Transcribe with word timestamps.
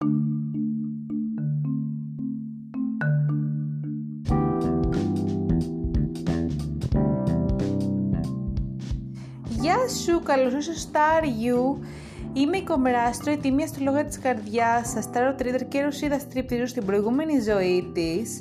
Γεια 0.00 0.08
σου, 9.88 10.22
καλώς 10.22 10.52
ήρθες 10.52 10.80
στο 10.80 10.90
Star 10.92 11.22
You. 11.24 11.86
Είμαι 12.32 12.56
η 12.56 12.62
Κομράστρο, 12.62 13.32
η 13.32 13.36
τιμή 13.36 13.62
αστρολόγα 13.62 14.04
της 14.04 14.18
καρδιάς 14.18 14.88
σας, 14.88 15.10
Tarot 15.12 15.42
Reader 15.42 15.64
και 15.68 15.84
ρουσίδα 15.84 16.18
στριπτηρίου 16.18 16.66
στην 16.66 16.84
προηγούμενη 16.84 17.40
ζωή 17.40 17.90
της 17.94 18.40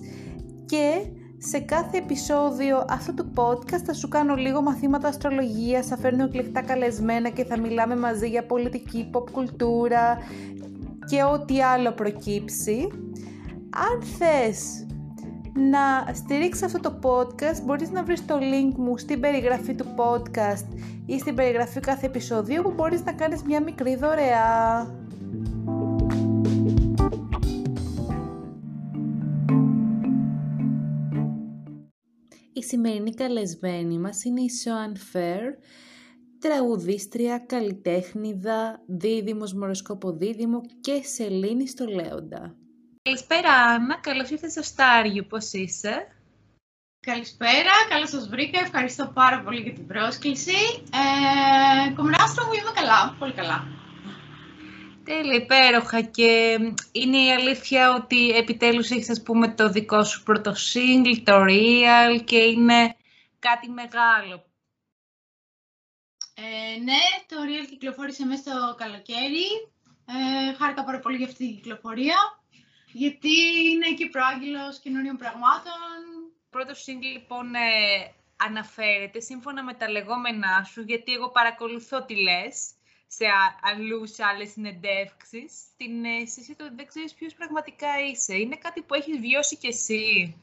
και 0.66 1.06
σε 1.38 1.60
κάθε 1.60 1.98
επεισόδιο 1.98 2.86
αυτού 2.90 3.14
του 3.14 3.32
podcast 3.36 3.82
θα 3.86 3.94
σου 3.94 4.08
κάνω 4.08 4.36
λίγο 4.36 4.62
μαθήματα 4.62 5.08
αστρολογίας, 5.08 5.88
θα 5.88 5.98
φέρνω 5.98 6.24
εκλεκτά 6.24 6.62
καλεσμένα 6.62 7.30
και 7.30 7.46
θα 7.46 7.60
μιλάμε 7.60 7.96
μαζί 7.96 8.30
για 8.30 8.46
πολιτική, 8.46 9.10
pop 9.14 9.32
κουλτούρα 9.32 10.18
και 11.10 11.24
ό,τι 11.24 11.62
άλλο 11.62 11.92
προκύψει. 11.92 12.88
Αν 13.70 14.04
θες 14.18 14.86
να 15.54 16.14
στηρίξεις 16.14 16.64
αυτό 16.64 16.80
το 16.80 17.00
podcast 17.02 17.62
μπορείς 17.66 17.92
να 17.92 18.04
βρεις 18.04 18.26
το 18.26 18.36
link 18.38 18.76
μου 18.76 18.98
στην 18.98 19.20
περιγραφή 19.20 19.76
του 19.76 19.86
podcast 19.96 20.66
ή 21.06 21.20
στην 21.20 21.36
περιγραφή 21.36 21.80
κάθε 21.80 22.06
επεισοδίου 22.06 22.62
που 22.62 22.72
μπορείς 22.72 23.04
να 23.04 23.14
κάνεις 23.14 23.44
μια 23.44 23.62
μικρή 23.64 23.96
δωρεά. 23.96 24.88
Η 32.54 32.64
σημερινή 32.64 33.14
καλεσμένη 33.14 34.00
μας 34.00 34.24
είναι 34.24 34.42
η 34.42 34.50
Σοαν 34.50 34.98
Φέρ, 34.98 35.42
τραγουδίστρια, 36.48 37.38
καλλιτέχνηδα, 37.38 38.82
δίδυμος, 38.88 39.54
μοροσκόπο 39.54 40.12
δίδυμο 40.12 40.62
και 40.82 41.02
σελήνη 41.04 41.68
στο 41.68 41.86
Λέοντα. 41.86 42.56
Καλησπέρα 43.02 43.52
Άννα, 43.52 44.00
καλώς 44.02 44.30
ήρθες 44.30 44.52
στο 44.52 44.62
Στάριο, 44.62 45.24
πώς 45.24 45.52
είσαι; 45.52 46.08
Καλησπέρα, 47.00 47.72
καλώς 47.90 48.10
σας 48.10 48.30
βρήκα, 48.30 48.60
ευχαριστώ 48.60 49.12
πάρα 49.14 49.42
πολύ 49.42 49.62
για 49.62 49.74
την 49.74 49.88
πρόσκληση. 49.88 50.56
Ε, 51.90 51.94
Κομμενάστρο 51.94 52.46
μου 52.46 52.54
είμαι 52.54 52.72
καλά, 52.76 53.16
πολύ 53.20 53.34
καλά. 53.34 53.68
Τέλεια, 55.04 55.36
υπέροχα 55.36 56.02
και 56.02 56.58
είναι 56.92 57.18
η 57.18 57.32
αλήθεια 57.32 57.94
ότι 57.94 58.30
επιτέλους 58.30 58.90
έχεις 58.90 59.10
ας 59.10 59.22
πούμε 59.24 59.54
το 59.54 59.70
δικό 59.70 60.04
σου 60.04 60.24
πρώτο 60.24 60.52
single, 60.52 61.22
το 61.24 61.44
Real 61.44 62.24
και 62.24 62.38
είναι 62.38 62.96
κάτι 63.40 63.70
μεγάλο. 63.70 64.44
Ε, 66.38 66.80
ναι, 66.80 67.02
το 67.28 67.36
Real 67.48 67.68
κυκλοφόρησε 67.70 68.26
μέσα 68.26 68.42
στο 68.42 68.76
καλοκαίρι. 68.78 69.48
Ε, 70.08 70.54
χάρηκα 70.54 70.84
πάρα 70.84 71.00
πολύ 71.00 71.18
για 71.18 71.26
αυτή 71.26 71.46
την 71.46 71.56
κυκλοφορία 71.56 72.18
γιατί 72.96 73.34
είναι 73.72 73.94
και 73.98 74.10
προάγγελος 74.10 74.80
καινούριων 74.80 75.18
πραγμάτων. 75.18 76.00
Πρώτο 76.50 76.74
single 76.74 77.12
λοιπόν 77.14 77.56
ε, 77.56 77.60
αναφέρεται 78.36 79.20
σύμφωνα 79.20 79.64
με 79.64 79.74
τα 79.74 79.90
λεγόμενά 79.90 80.64
σου, 80.64 80.82
γιατί 80.82 81.14
εγώ 81.14 81.30
παρακολουθώ 81.32 82.06
τι 82.06 82.16
λες 82.16 82.72
σε 83.08 83.26
αλλού, 83.62 84.08
σε 84.08 84.24
άλλες 84.24 84.52
συνεντεύξεις, 84.52 85.54
την 85.78 86.06
αίσθηση 86.06 86.52
ότι 86.52 86.76
δεν 86.76 86.88
ξέρεις 86.88 87.14
ποιος 87.14 87.34
πραγματικά 87.34 87.88
είσαι. 88.10 88.36
Είναι 88.36 88.56
κάτι 88.56 88.82
που 88.82 88.94
έχεις 88.94 89.20
βιώσει 89.20 89.58
κι 89.58 89.68
εσύ. 89.68 90.36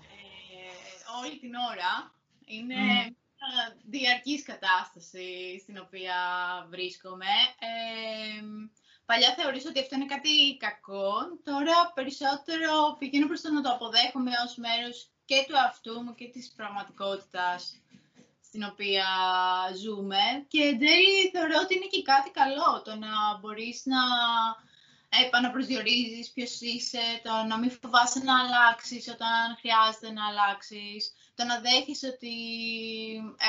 Ε, 0.00 1.24
όλη 1.24 1.38
την 1.38 1.54
ώρα. 1.54 2.12
Είναι 2.46 3.06
mm. 3.08 3.19
Μια 3.40 3.76
διαρκής 3.84 4.42
κατάσταση 4.42 5.58
στην 5.62 5.78
οποία 5.78 6.16
βρίσκομαι. 6.70 7.34
Ε, 7.58 8.42
Παλιά 9.10 9.34
θεωρούσα 9.34 9.68
ότι 9.68 9.80
αυτό 9.80 9.94
είναι 9.94 10.14
κάτι 10.14 10.56
κακό. 10.66 11.12
Τώρα 11.44 11.92
περισσότερο 11.94 12.96
πηγαίνω 12.98 13.26
προς 13.26 13.40
το 13.40 13.50
να 13.52 13.62
το 13.62 13.70
αποδέχομαι 13.70 14.30
ως 14.44 14.56
μέρος 14.56 14.96
και 15.24 15.44
του 15.48 15.58
αυτού 15.58 16.00
μου 16.02 16.14
και 16.14 16.28
της 16.28 16.52
πραγματικότητας 16.56 17.60
στην 18.46 18.62
οποία 18.70 19.06
ζούμε. 19.82 20.22
Και 20.48 20.62
εν 20.62 20.78
τέλει 20.78 21.30
θεωρώ 21.32 21.56
ότι 21.62 21.74
είναι 21.74 21.90
και 21.94 22.02
κάτι 22.02 22.30
καλό 22.30 22.82
το 22.84 22.92
να 23.04 23.12
μπορείς 23.38 23.82
να 23.84 24.00
επαναπροσδιορίζεις 25.26 26.30
ποιος 26.30 26.60
είσαι, 26.60 27.04
το 27.22 27.32
να 27.48 27.58
μην 27.58 27.70
φοβάσαι 27.70 28.18
να 28.18 28.34
αλλάξεις 28.42 29.08
όταν 29.08 29.56
χρειάζεται 29.60 30.10
να 30.12 30.26
αλλάξεις, 30.26 31.12
το 31.40 31.46
να 31.46 31.60
δέχεις 31.66 32.00
ότι 32.12 32.34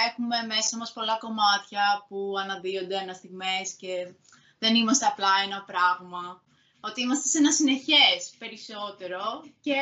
έχουμε 0.07 0.38
μέσα 0.53 0.78
μας 0.78 0.94
πολλά 0.94 1.18
κομμάτια 1.25 2.06
που 2.07 2.19
αναδύονται 2.41 2.97
αναστιγμές 2.97 3.68
και 3.81 3.94
δεν 4.59 4.74
είμαστε 4.75 5.06
απλά 5.06 5.34
ένα 5.46 5.59
πράγμα. 5.72 6.24
Ότι 6.88 7.01
είμαστε 7.01 7.28
σε 7.30 7.38
ένα 7.38 7.51
συνεχές 7.59 8.19
περισσότερο 8.41 9.24
και 9.66 9.78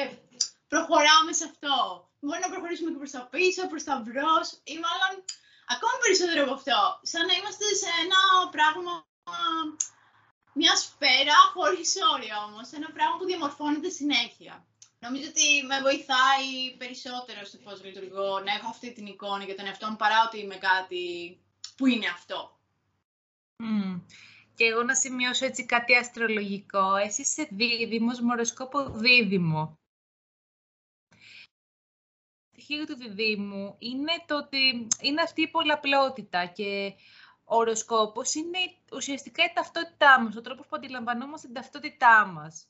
προχωράμε 0.72 1.32
σε 1.40 1.46
αυτό. 1.52 1.78
Μπορεί 2.20 2.40
να 2.46 2.52
προχωρήσουμε 2.54 2.90
και 2.92 3.02
προς 3.02 3.12
τα 3.12 3.24
πίσω, 3.34 3.62
προς 3.72 3.84
τα 3.88 3.96
μπρος 4.04 4.48
ή 4.74 4.76
μάλλον 4.86 5.14
ακόμη 5.74 5.98
περισσότερο 6.04 6.42
από 6.46 6.56
αυτό. 6.60 6.82
Σαν 7.12 7.24
να 7.30 7.34
είμαστε 7.38 7.66
σε 7.82 7.90
ένα 8.04 8.22
πράγμα, 8.56 8.94
μια 10.60 10.76
σφαίρα 10.84 11.40
χωρίς 11.56 11.90
όρια 12.14 12.38
όμως. 12.48 12.68
Ένα 12.80 12.90
πράγμα 12.96 13.16
που 13.18 13.26
διαμορφώνεται 13.30 13.90
συνέχεια. 14.00 14.54
Νομίζω 15.00 15.30
ότι 15.30 15.66
με 15.66 15.82
βοηθάει 15.82 16.78
περισσότερο 16.78 17.46
στο 17.46 17.58
πώς 17.58 17.84
λειτουργώ 17.84 18.40
να 18.40 18.54
έχω 18.54 18.70
αυτή 18.70 18.94
την 18.94 19.06
εικόνα 19.06 19.44
για 19.44 19.56
τον 19.56 19.66
εαυτό 19.66 19.90
μου 19.90 19.96
παρά 19.96 20.24
ότι 20.26 20.40
είμαι 20.40 20.56
κάτι 20.56 21.38
που 21.78 21.86
είναι 21.86 22.08
αυτό. 22.08 22.60
Mm 23.64 24.02
και 24.60 24.66
εγώ 24.66 24.84
να 24.84 24.96
σημειώσω 24.96 25.46
έτσι 25.46 25.66
κάτι 25.66 25.96
αστρολογικό. 25.96 26.96
Εσύ 26.96 27.22
είσαι 27.22 27.48
δίδυμος, 27.52 28.20
μοροσκόπο 28.20 28.90
δίδυμο. 28.90 29.74
Το 31.10 32.62
στοιχείο 32.62 32.86
του 32.86 32.96
διδήμου 32.96 33.76
είναι 33.80 34.12
το 34.26 34.38
ότι 34.38 34.88
είναι 35.02 35.22
αυτή 35.22 35.42
η 35.42 35.48
πολλαπλότητα 35.48 36.46
και 36.46 36.94
ο 37.44 37.56
οροσκόπος 37.56 38.34
είναι 38.34 38.58
ουσιαστικά 38.94 39.44
η 39.44 39.52
ταυτότητά 39.54 40.22
μας, 40.22 40.36
ο 40.36 40.42
τρόπος 40.42 40.66
που 40.68 40.76
αντιλαμβανόμαστε 40.76 41.48
την 41.48 41.56
ταυτότητά 41.56 42.26
μας. 42.26 42.68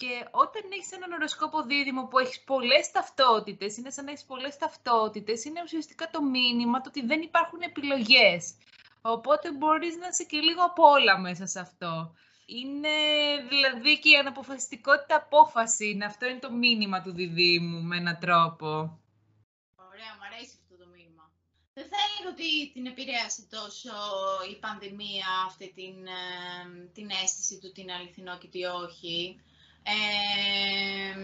Και 0.00 0.14
όταν 0.30 0.62
έχεις 0.72 0.92
έναν 0.92 1.12
οροσκόπο 1.12 1.62
δίδυμο 1.62 2.02
που 2.06 2.18
έχεις 2.18 2.40
πολλές 2.44 2.90
ταυτότητες, 2.90 3.76
είναι 3.76 3.90
σαν 3.90 4.04
να 4.04 4.10
έχεις 4.10 4.24
πολλές 4.24 4.56
ταυτότητες, 4.56 5.44
είναι 5.44 5.60
ουσιαστικά 5.62 6.10
το 6.10 6.22
μήνυμα 6.22 6.80
το 6.80 6.88
ότι 6.88 7.06
δεν 7.06 7.20
υπάρχουν 7.20 7.60
επιλογές. 7.60 8.54
Οπότε 9.00 9.52
μπορείς 9.52 9.96
να 9.96 10.06
είσαι 10.08 10.24
και 10.24 10.38
λίγο 10.38 10.62
από 10.64 10.82
όλα 10.82 11.18
μέσα 11.18 11.46
σε 11.46 11.60
αυτό. 11.60 12.14
Είναι 12.46 12.96
δηλαδή 13.48 13.98
και 13.98 14.08
η 14.08 14.16
αναποφασιστικότητα 14.16 15.16
απόφαση. 15.16 15.88
Είναι, 15.88 16.04
αυτό 16.04 16.26
είναι 16.26 16.38
το 16.38 16.52
μήνυμα 16.52 17.02
του 17.02 17.12
διδήμου 17.12 17.80
με 17.82 17.96
έναν 17.96 18.18
τρόπο. 18.20 18.66
Ωραία, 19.90 20.12
μου 20.16 20.24
αρέσει 20.28 20.54
αυτό 20.62 20.74
το 20.82 20.86
μήνυμα. 20.94 21.30
Δεν 21.74 21.86
θα 21.90 21.96
έλεγα 22.06 22.30
ότι 22.34 22.72
την 22.72 22.86
επηρέασε 22.86 23.42
τόσο 23.50 23.94
η 24.52 24.58
πανδημία 24.58 25.28
αυτή 25.46 25.72
την, 25.74 26.06
ε, 26.06 26.90
την 26.92 27.10
αίσθηση 27.10 27.58
του 27.58 27.72
τι 27.72 27.80
είναι 27.80 27.92
αληθινό 27.92 28.38
και 28.38 28.48
τι 28.48 28.64
όχι. 28.64 29.40
Ε, 29.82 31.14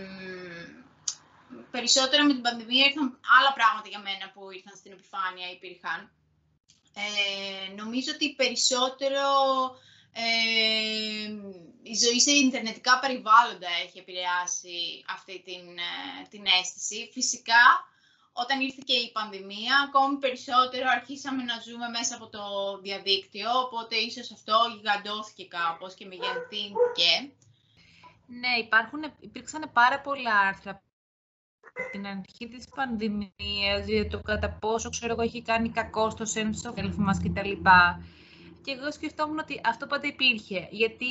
περισσότερο 1.71 2.25
με 2.25 2.33
την 2.33 2.43
πανδημία 2.43 2.85
ήρθαν 2.87 3.19
άλλα 3.39 3.53
πράγματα 3.53 3.89
για 3.89 3.99
μένα 3.99 4.31
που 4.35 4.51
ήρθαν 4.51 4.77
στην 4.77 4.93
επιφάνεια, 4.93 5.51
υπήρχαν. 5.51 6.11
Ε, 6.95 7.73
νομίζω 7.75 8.13
ότι 8.15 8.35
περισσότερο 8.35 9.25
ε, 10.13 11.29
η 11.83 11.95
ζωή 12.05 12.21
σε 12.21 12.31
ιντερνετικά 12.31 12.99
περιβάλλοντα 12.99 13.69
έχει 13.85 13.99
επηρεάσει 13.99 15.05
αυτή 15.17 15.43
την, 15.45 15.65
ε, 15.79 16.27
την 16.31 16.45
αίσθηση. 16.47 17.11
Φυσικά, 17.13 17.65
όταν 18.33 18.61
ήρθε 18.61 18.83
και 18.85 18.93
η 18.93 19.13
πανδημία, 19.13 19.75
ακόμη 19.87 20.17
περισσότερο 20.17 20.87
αρχίσαμε 20.97 21.43
να 21.43 21.61
ζούμε 21.67 21.89
μέσα 21.89 22.15
από 22.15 22.29
το 22.29 22.45
διαδίκτυο, 22.83 23.51
οπότε 23.65 23.97
ίσως 23.97 24.33
αυτό 24.33 24.57
γιγαντώθηκε 24.75 25.45
κάπως 25.45 25.95
και 25.95 26.07
μεγενθύνθηκε. 26.07 27.13
Ναι, 28.27 28.49
υπάρχουν, 28.65 29.01
υπήρξαν 29.21 29.71
πάρα 29.73 30.01
πολλά 30.01 30.39
άρθρα 30.39 30.83
την 31.93 32.07
αρχή 32.07 32.49
της 32.49 32.69
πανδημίας, 32.69 33.87
για 33.87 34.09
το 34.09 34.21
κατά 34.21 34.51
πόσο 34.51 34.91
ξέρω 34.91 35.13
εγώ 35.13 35.23
έχει 35.23 35.43
κάνει 35.43 35.69
κακό 35.71 36.11
στο 36.11 36.25
sense 36.35 36.71
of 36.73 36.79
health 36.79 36.95
μας 36.97 37.19
κτλ. 37.19 37.53
Και 38.67 38.73
εγώ 38.73 38.93
σκεφτόμουν 38.93 39.39
ότι 39.39 39.61
αυτό 39.65 39.87
πάντα 39.87 40.07
υπήρχε. 40.07 40.69
Γιατί 40.71 41.07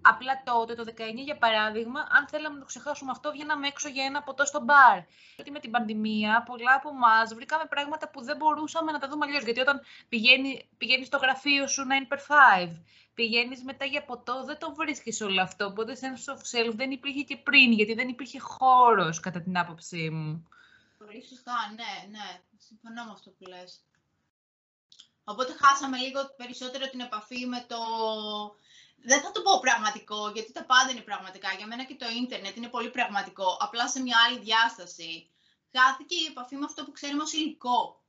απλά 0.00 0.42
τότε, 0.44 0.74
το 0.74 0.84
19 0.86 0.92
για 1.24 1.38
παράδειγμα, 1.38 2.00
αν 2.00 2.28
θέλαμε 2.28 2.54
να 2.54 2.60
το 2.60 2.66
ξεχάσουμε 2.66 3.10
αυτό, 3.10 3.30
βγαίναμε 3.30 3.66
έξω 3.66 3.88
για 3.88 4.04
ένα 4.04 4.22
ποτό 4.22 4.44
στο 4.44 4.60
μπαρ. 4.60 4.98
Γιατί 5.36 5.50
με 5.50 5.60
την 5.60 5.70
πανδημία, 5.70 6.42
πολλά 6.42 6.74
από 6.74 6.88
εμάς 6.88 7.34
βρήκαμε 7.34 7.64
πράγματα 7.68 8.10
που 8.10 8.22
δεν 8.22 8.36
μπορούσαμε 8.36 8.92
να 8.92 8.98
τα 8.98 9.08
δούμε 9.08 9.26
αλλιώς. 9.26 9.44
Γιατί 9.44 9.60
όταν 9.60 9.80
πηγαίνει, 10.08 10.68
πηγαίνεις 10.76 11.06
στο 11.06 11.16
γραφείο 11.16 11.66
σου 11.66 11.82
9 11.82 12.12
per 12.12 12.18
5, 12.66 12.82
πηγαίνεις 13.14 13.62
μετά 13.62 13.84
για 13.84 14.04
ποτό, 14.04 14.44
δεν 14.44 14.58
το 14.58 14.74
βρίσκεις 14.74 15.20
όλο 15.20 15.42
αυτό. 15.42 15.64
Οπότε 15.66 15.96
sense 16.00 16.34
of 16.34 16.40
self 16.52 16.72
δεν 16.74 16.90
υπήρχε 16.90 17.22
και 17.22 17.36
πριν, 17.36 17.72
γιατί 17.72 17.94
δεν 17.94 18.08
υπήρχε 18.08 18.38
χώρος, 18.40 19.20
κατά 19.20 19.40
την 19.40 19.58
άποψή 19.58 20.10
μου. 20.10 20.48
Πολύ 20.98 21.24
σωστά, 21.28 21.56
ναι, 21.76 22.08
ναι. 22.10 22.40
Συμφωνώ 22.56 23.04
με 23.04 23.10
αυτό 23.12 23.30
που 23.30 23.44
λες. 23.48 23.87
Οπότε 25.32 25.56
χάσαμε 25.60 25.96
λίγο 25.98 26.20
περισσότερο 26.36 26.88
την 26.88 27.00
επαφή 27.00 27.46
με 27.46 27.64
το 27.68 27.78
δεν 29.02 29.20
θα 29.20 29.30
το 29.32 29.42
πω 29.42 29.60
πραγματικό, 29.60 30.30
γιατί 30.34 30.52
τα 30.52 30.64
πάντα 30.64 30.90
είναι 30.90 31.00
πραγματικά. 31.00 31.48
Για 31.56 31.66
μένα 31.66 31.84
και 31.84 31.94
το 31.94 32.06
ίντερνετ 32.22 32.56
είναι 32.56 32.68
πολύ 32.68 32.90
πραγματικό, 32.90 33.56
απλά 33.60 33.88
σε 33.88 34.00
μια 34.00 34.16
άλλη 34.26 34.38
διάσταση. 34.38 35.30
Χάθηκε 35.76 36.14
η 36.14 36.26
επαφή 36.30 36.56
με 36.56 36.64
αυτό 36.64 36.84
που 36.84 36.92
ξέρουμε 36.92 37.22
ως 37.22 37.32
υλικό. 37.32 38.02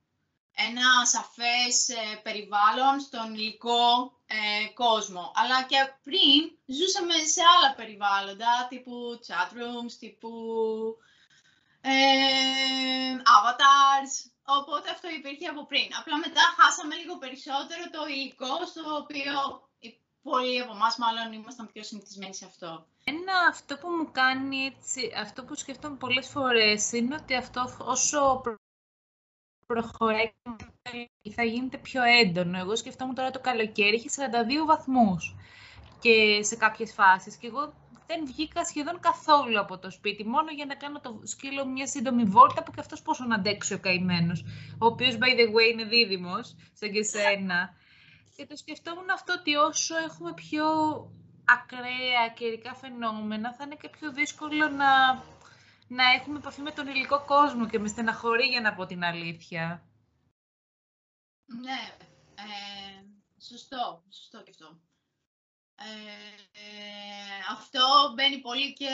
Ένα 0.54 1.04
σαφές 1.04 1.88
ε, 1.88 2.20
περιβάλλον 2.22 3.00
στον 3.00 3.34
υλικό 3.34 4.12
ε, 4.26 4.68
κόσμο. 4.74 5.32
Αλλά 5.34 5.62
και 5.62 5.76
πριν 6.02 6.40
ζούσαμε 6.66 7.14
σε 7.14 7.40
άλλα 7.56 7.74
περιβάλλοντα, 7.74 8.66
τύπου 8.68 9.20
chat 9.26 9.50
rooms, 9.58 9.92
τύπου 9.98 10.30
ε, 11.80 11.90
avatars. 13.36 14.12
Οπότε 14.58 14.90
αυτό 14.90 15.08
υπήρχε 15.18 15.46
από 15.48 15.62
πριν. 15.70 15.88
Απλά 16.00 16.16
μετά 16.24 16.42
χάσαμε 16.58 16.94
λίγο 16.94 17.14
περισσότερο 17.22 17.82
το 17.96 18.00
υλικό 18.14 18.54
στο 18.70 18.82
οποίο 19.00 19.34
πολλοί 20.22 20.60
από 20.60 20.72
εμάς 20.72 20.96
μάλλον 20.96 21.32
ήμασταν 21.32 21.66
πιο 21.72 21.82
συνηθισμένοι 21.82 22.34
σε 22.34 22.44
αυτό. 22.44 22.86
Ένα 23.04 23.34
αυτό 23.48 23.76
που 23.76 23.88
μου 23.88 24.10
κάνει 24.12 24.58
έτσι, 24.64 25.12
αυτό 25.16 25.44
που 25.44 25.54
σκέφτομαι 25.54 25.96
πολλές 25.96 26.28
φορές 26.28 26.92
είναι 26.92 27.14
ότι 27.14 27.34
αυτό 27.34 27.76
όσο 27.78 28.42
προχωράει 29.66 30.32
θα 31.34 31.44
γίνεται 31.44 31.78
πιο 31.78 32.02
έντονο. 32.02 32.58
Εγώ 32.58 32.76
σκεφτόμουν 32.76 33.14
τώρα 33.14 33.30
το 33.30 33.40
καλοκαίρι, 33.40 33.96
είχε 33.96 34.08
42 34.62 34.66
βαθμούς 34.66 35.34
και 36.00 36.42
σε 36.42 36.56
κάποιες 36.56 36.92
φάσεις 36.92 37.36
και 37.36 37.46
εγώ 37.46 37.72
δεν 38.10 38.26
βγήκα 38.26 38.64
σχεδόν 38.64 39.00
καθόλου 39.00 39.60
από 39.60 39.78
το 39.78 39.90
σπίτι, 39.90 40.24
μόνο 40.26 40.50
για 40.50 40.66
να 40.66 40.74
κάνω 40.74 41.00
το 41.00 41.20
σκύλο 41.24 41.66
μια 41.66 41.86
σύντομη 41.86 42.24
βόλτα 42.24 42.62
που 42.62 42.70
και 42.72 42.80
αυτός 42.80 43.02
πόσο 43.02 43.24
να 43.24 43.34
αντέξει 43.34 43.74
ο 43.74 43.78
καημένος, 43.78 44.44
ο 44.78 44.86
οποίος 44.86 45.14
by 45.14 45.30
the 45.38 45.46
way 45.54 45.66
είναι 45.72 45.84
δίδυμος, 45.84 46.56
σαν 46.72 46.90
και 46.92 47.02
σένα. 47.02 47.74
Και 48.36 48.46
το 48.46 48.56
σκεφτόμουν 48.56 49.10
αυτό 49.10 49.32
ότι 49.38 49.54
όσο 49.54 49.96
έχουμε 49.96 50.34
πιο 50.34 50.66
ακραία 51.44 52.28
καιρικά 52.34 52.74
φαινόμενα, 52.74 53.54
θα 53.54 53.64
είναι 53.64 53.74
και 53.74 53.88
πιο 53.88 54.12
δύσκολο 54.12 54.68
να, 54.68 55.14
να 55.88 56.04
έχουμε 56.16 56.38
επαφή 56.38 56.60
με 56.60 56.70
τον 56.70 56.86
υλικό 56.86 57.24
κόσμο 57.24 57.68
και 57.68 57.78
με 57.78 57.88
στεναχωρεί 57.88 58.46
για 58.46 58.60
να 58.60 58.74
πω 58.74 58.86
την 58.86 59.04
αλήθεια. 59.04 59.82
Ναι, 61.46 61.80
ε, 62.34 63.02
σωστό, 63.40 64.02
σωστό 64.08 64.42
και 64.42 64.50
αυτό. 64.50 64.89
Ε, 65.82 65.86
αυτό 67.50 67.80
μπαίνει 68.14 68.38
πολύ 68.38 68.72
και 68.72 68.88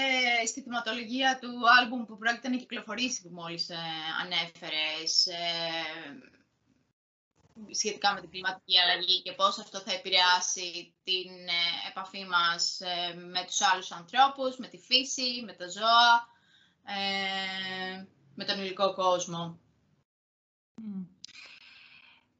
στη 0.46 0.62
θεματολογία 0.62 1.38
του 1.40 1.50
άλμπουμ 1.78 2.04
που 2.04 2.16
πρόκειται 2.16 2.48
να 2.48 2.56
κυκλοφορήσει 2.56 3.22
που 3.22 3.28
μόλις 3.32 3.68
ε, 3.68 3.76
ανέφερες. 4.22 5.26
Ε, 5.26 6.36
σχετικά 7.70 8.12
με 8.14 8.20
την 8.20 8.30
κλιματική 8.30 8.78
αλλαγή 8.78 9.22
και 9.22 9.32
πώς 9.32 9.58
αυτό 9.58 9.78
θα 9.78 9.92
επηρεάσει 9.92 10.94
την 11.04 11.30
ε, 11.48 11.88
επαφή 11.88 12.24
μας 12.24 12.80
ε, 12.80 13.14
με 13.14 13.44
τους 13.46 13.60
άλλους 13.60 13.92
ανθρώπους, 13.92 14.56
με 14.56 14.66
τη 14.68 14.78
φύση, 14.78 15.42
με 15.44 15.52
τα 15.52 15.68
ζώα, 15.68 16.28
ε, 16.84 18.04
με 18.34 18.44
τον 18.44 18.58
υλικό 18.60 18.94
κόσμο. 18.94 19.60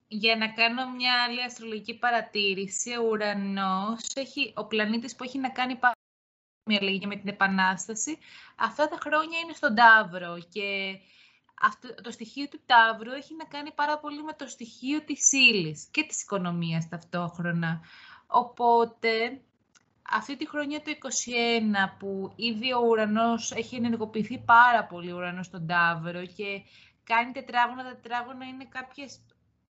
Για 0.08 0.37
να 0.37 0.49
κάνω 0.53 0.91
μια 0.91 1.25
άλλη 1.25 1.43
αστρολογική 1.43 1.99
παρατήρηση, 1.99 2.97
ο 2.97 3.03
ουρανός, 3.03 4.14
έχει, 4.14 4.53
ο 4.56 4.67
πλανήτης 4.67 5.17
που 5.17 5.25
έχει 5.25 5.38
να 5.38 5.50
κάνει 5.50 5.79
μια 6.69 6.79
αλλαγή 6.81 7.06
με 7.06 7.17
την 7.17 7.29
Επανάσταση, 7.29 8.19
αυτά 8.56 8.88
τα 8.88 8.99
χρόνια 9.00 9.38
είναι 9.38 9.53
στον 9.53 9.75
Ταύρο 9.75 10.38
και 10.49 10.99
αυτό, 11.61 11.94
το 11.94 12.11
στοιχείο 12.11 12.49
του 12.49 12.61
Ταύρου 12.67 13.11
έχει 13.11 13.35
να 13.35 13.44
κάνει 13.44 13.73
πάρα 13.73 13.99
πολύ 13.99 14.23
με 14.23 14.32
το 14.32 14.47
στοιχείο 14.47 15.00
της 15.03 15.32
ύλης 15.32 15.88
και 15.91 16.03
της 16.03 16.23
οικονομίας 16.23 16.88
ταυτόχρονα. 16.88 17.81
Οπότε, 18.26 19.41
αυτή 20.11 20.37
τη 20.37 20.49
χρονιά 20.49 20.82
του 20.82 20.91
21 20.91 21.97
που 21.99 22.32
ήδη 22.37 22.73
ο 22.73 22.79
ουρανός 22.88 23.52
έχει 23.52 23.76
ενεργοποιηθεί 23.76 24.38
πάρα 24.38 24.85
πολύ 24.85 25.12
ο 25.12 25.17
ουρανός 25.17 25.47
στον 25.47 25.67
Ταύρο 25.67 26.26
και 26.26 26.62
κάνει 27.05 27.32
τετράγωνα, 27.32 27.82
τα 27.82 27.91
τετράγωνα 27.91 28.44
είναι 28.47 28.64
κάποιες 28.64 29.20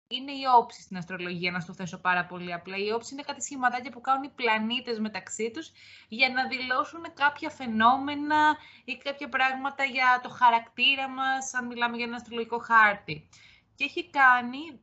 είναι 0.08 0.32
η 0.32 0.44
όψη 0.58 0.82
στην 0.82 0.98
αστρολογία, 0.98 1.52
να 1.52 1.60
στο 1.60 1.74
θέσω 1.74 1.98
πάρα 1.98 2.26
πολύ 2.26 2.54
απλά. 2.54 2.78
Η 2.78 2.92
όψη 2.92 3.14
είναι 3.14 3.24
κάτι 3.24 3.42
σχηματάκια 3.42 3.92
που 3.92 4.02
κάνουν 4.02 4.24
οι 4.24 4.30
πλανήτες 4.30 5.00
μεταξύ 5.00 5.52
τους 5.52 5.72
για 6.08 6.30
να 6.30 6.48
δηλώσουν 6.48 7.14
κάποια 7.14 7.50
φαινόμενα 7.50 8.58
ή 8.86 8.98
κάποια 8.98 9.30
πράγματα 9.30 9.84
για 9.84 10.20
το 10.24 10.30
χαρακτήρα 10.30 11.10
μας, 11.10 11.54
αν 11.54 11.66
μιλάμε 11.66 11.96
για 11.98 12.06
ένα 12.06 12.16
αστρολογικό 12.16 12.58
χάρτη. 12.58 13.30
Και 13.76 13.84
έχει 13.84 14.10
κάνει 14.10 14.80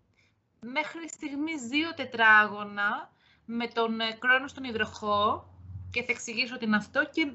μέχρι 0.60 1.08
στιγμής 1.08 1.62
δύο 1.62 1.94
τετράγωνα 1.94 3.12
με 3.44 3.66
τον 3.68 3.98
κρόνος 4.18 4.50
στον 4.50 4.64
υδροχό 4.64 5.46
και 5.90 6.02
θα 6.02 6.12
εξηγήσω 6.12 6.58
τι 6.58 6.64
είναι 6.64 6.76
αυτό 6.76 7.08
και 7.12 7.32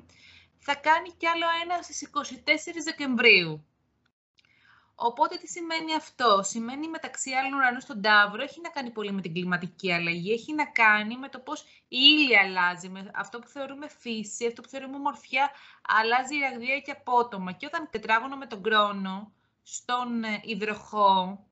θα 0.57 0.75
κάνει 0.75 1.10
κι 1.18 1.28
άλλο 1.28 1.45
ένα 1.63 1.81
στις 1.81 2.10
24 2.13 2.84
Δεκεμβρίου. 2.84 3.67
Οπότε 5.00 5.38
τι 5.38 5.48
σημαίνει 5.48 5.96
αυτό; 5.96 6.44
Σημαίνει 6.44 6.88
μεταξύ 6.88 7.32
άλλων 7.32 7.54
ουρανού 7.54 7.80
στον 7.80 8.02
Ταύρο 8.02 8.42
έχει 8.44 8.62
να 8.62 8.70
κάνει 8.70 8.92
πολύ 8.92 9.12
με 9.12 9.22
την 9.22 9.34
κλιματική 9.34 9.94
αλλαγή. 9.94 10.32
Έχει 10.32 10.54
να 10.54 10.66
κάνει 10.66 11.18
με 11.18 11.30
το 11.30 11.40
πώς 11.40 11.62
η 11.62 11.66
ύλη 11.88 12.38
αλλάζει. 12.38 12.90
Με 12.90 13.12
αυτό 13.16 13.40
που 13.40 13.48
θεωρούμε 13.48 13.88
φύση, 13.88 14.48
αυτό 14.48 14.62
που 14.62 14.68
θεωρούμε 14.68 14.98
μορφιά, 14.98 15.50
αλλάζει 15.82 16.40
ραγδαία 16.40 16.80
και 16.80 16.92
απότομα. 16.92 17.52
Και 17.52 17.66
όταν 17.66 17.88
τετράγωνο 17.92 18.36
με 18.36 18.46
τον 18.46 18.64
κρόνο 18.64 19.32
στον 19.64 20.24
ε, 20.24 20.42
υδροχό, 20.44 21.47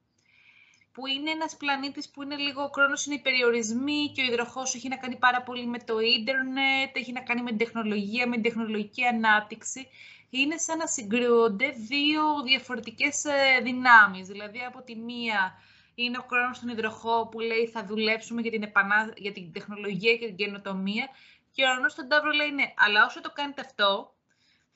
που 0.96 1.08
είναι 1.08 1.32
ένας 1.32 1.58
πλανήτης 1.58 2.10
που 2.10 2.24
είναι 2.24 2.36
λίγο, 2.36 2.64
ο 2.64 2.70
χρόνος 2.74 3.06
είναι 3.06 3.16
οι 3.16 3.20
περιορισμοί 3.20 4.12
και 4.14 4.22
ο 4.22 4.26
υδροχός 4.26 4.76
έχει 4.76 4.88
να 4.88 4.98
κάνει 4.98 5.16
πάρα 5.16 5.42
πολύ 5.42 5.66
με 5.68 5.80
το 5.80 6.00
ίντερνετ, 6.00 6.96
έχει 6.96 7.12
να 7.12 7.22
κάνει 7.22 7.42
με 7.42 7.50
την 7.50 7.58
τεχνολογία, 7.58 8.28
με 8.28 8.34
την 8.34 8.44
τεχνολογική 8.44 9.06
ανάπτυξη. 9.06 9.88
Είναι 10.30 10.58
σαν 10.58 10.78
να 10.78 10.88
συγκρούονται 10.88 11.70
δύο 11.70 12.24
διαφορετικές 12.44 13.26
ε, 13.26 13.62
δυνάμεις. 13.64 14.28
Δηλαδή, 14.28 14.60
από 14.68 14.82
τη 14.82 14.96
μία 14.96 15.54
είναι 15.96 16.18
ο 16.18 16.26
χρόνος 16.30 16.58
στον 16.58 16.70
υδροχό 16.70 17.28
που 17.32 17.40
λέει 17.40 17.68
θα 17.68 17.86
δουλέψουμε 17.86 18.42
για 18.42 18.52
την, 18.52 18.64
επανά... 18.64 19.14
για 19.16 19.32
την 19.32 19.52
τεχνολογία 19.52 20.18
και 20.18 20.26
την 20.26 20.36
καινοτομία 20.36 21.10
και 21.52 21.64
ο 21.64 21.68
χρόνος 21.72 21.92
στον 21.92 22.08
Ταύρο 22.08 22.32
λέει 22.32 22.52
ναι, 22.52 22.74
αλλά 22.78 23.06
όσο 23.06 23.22
το 23.22 23.32
κάνετε 23.34 23.62
αυτό, 23.62 24.14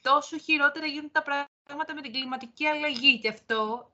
τόσο 0.02 0.38
χειρότερα 0.38 0.86
γίνουν 0.86 1.12
τα 1.12 1.22
πράγματα 1.64 1.94
με 1.94 2.02
την 2.02 2.12
κλιματική 2.12 2.66
αλλαγή 2.66 3.20
και 3.20 3.30
αυτό 3.30 3.92